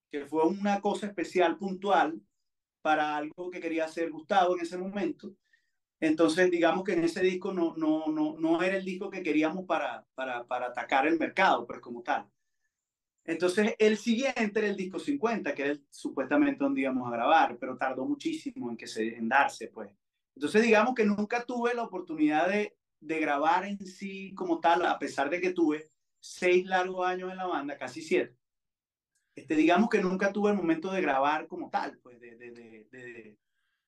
[0.10, 2.22] que fue una cosa especial, puntual,
[2.88, 5.36] para algo que quería hacer Gustavo en ese momento.
[6.00, 9.66] Entonces, digamos que en ese disco no, no, no, no era el disco que queríamos
[9.66, 12.26] para, para, para atacar el mercado, pues como tal.
[13.26, 17.76] Entonces, el siguiente era el disco 50, que era supuestamente donde íbamos a grabar, pero
[17.76, 19.92] tardó muchísimo en, que se, en darse, pues.
[20.34, 24.98] Entonces, digamos que nunca tuve la oportunidad de, de grabar en sí como tal, a
[24.98, 28.38] pesar de que tuve seis largos años en la banda, casi siete
[29.38, 33.38] este, digamos que nunca tuve el momento de grabar como tal, pues, de, de, de,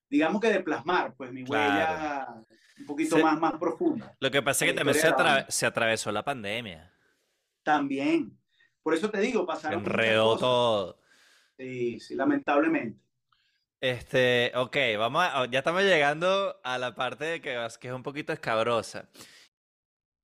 [0.07, 2.27] digamos que de plasmar, pues, mi huella
[2.77, 4.15] un poquito más, más profunda.
[4.19, 4.95] Lo que pasa es que también
[5.49, 6.93] se, atravesó la pandemia.
[7.63, 8.39] También.
[8.83, 9.79] Por eso te digo, pasaron.
[9.79, 11.01] Enredó todo.
[11.57, 13.01] Sí, sí, lamentablemente.
[13.81, 18.33] Este, ok, vamos a, ya estamos llegando a la parte que, que es un poquito
[18.33, 19.09] escabrosa.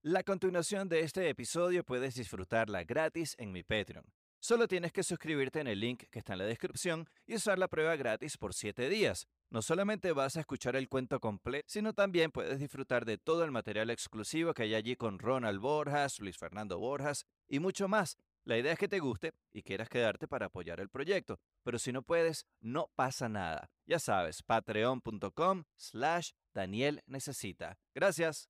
[0.03, 4.05] La continuación de este episodio puedes disfrutarla gratis en mi Patreon.
[4.39, 7.67] Solo tienes que suscribirte en el link que está en la descripción y usar la
[7.67, 9.27] prueba gratis por 7 días.
[9.49, 13.51] No solamente vas a escuchar el cuento completo, sino también puedes disfrutar de todo el
[13.51, 18.17] material exclusivo que hay allí con Ronald Borjas, Luis Fernando Borjas y mucho más.
[18.45, 21.91] La idea es que te guste y quieras quedarte para apoyar el proyecto, pero si
[21.91, 23.71] no puedes, no pasa nada.
[23.87, 27.79] Ya sabes, patreon.com slash Daniel Necesita.
[27.95, 28.47] Gracias.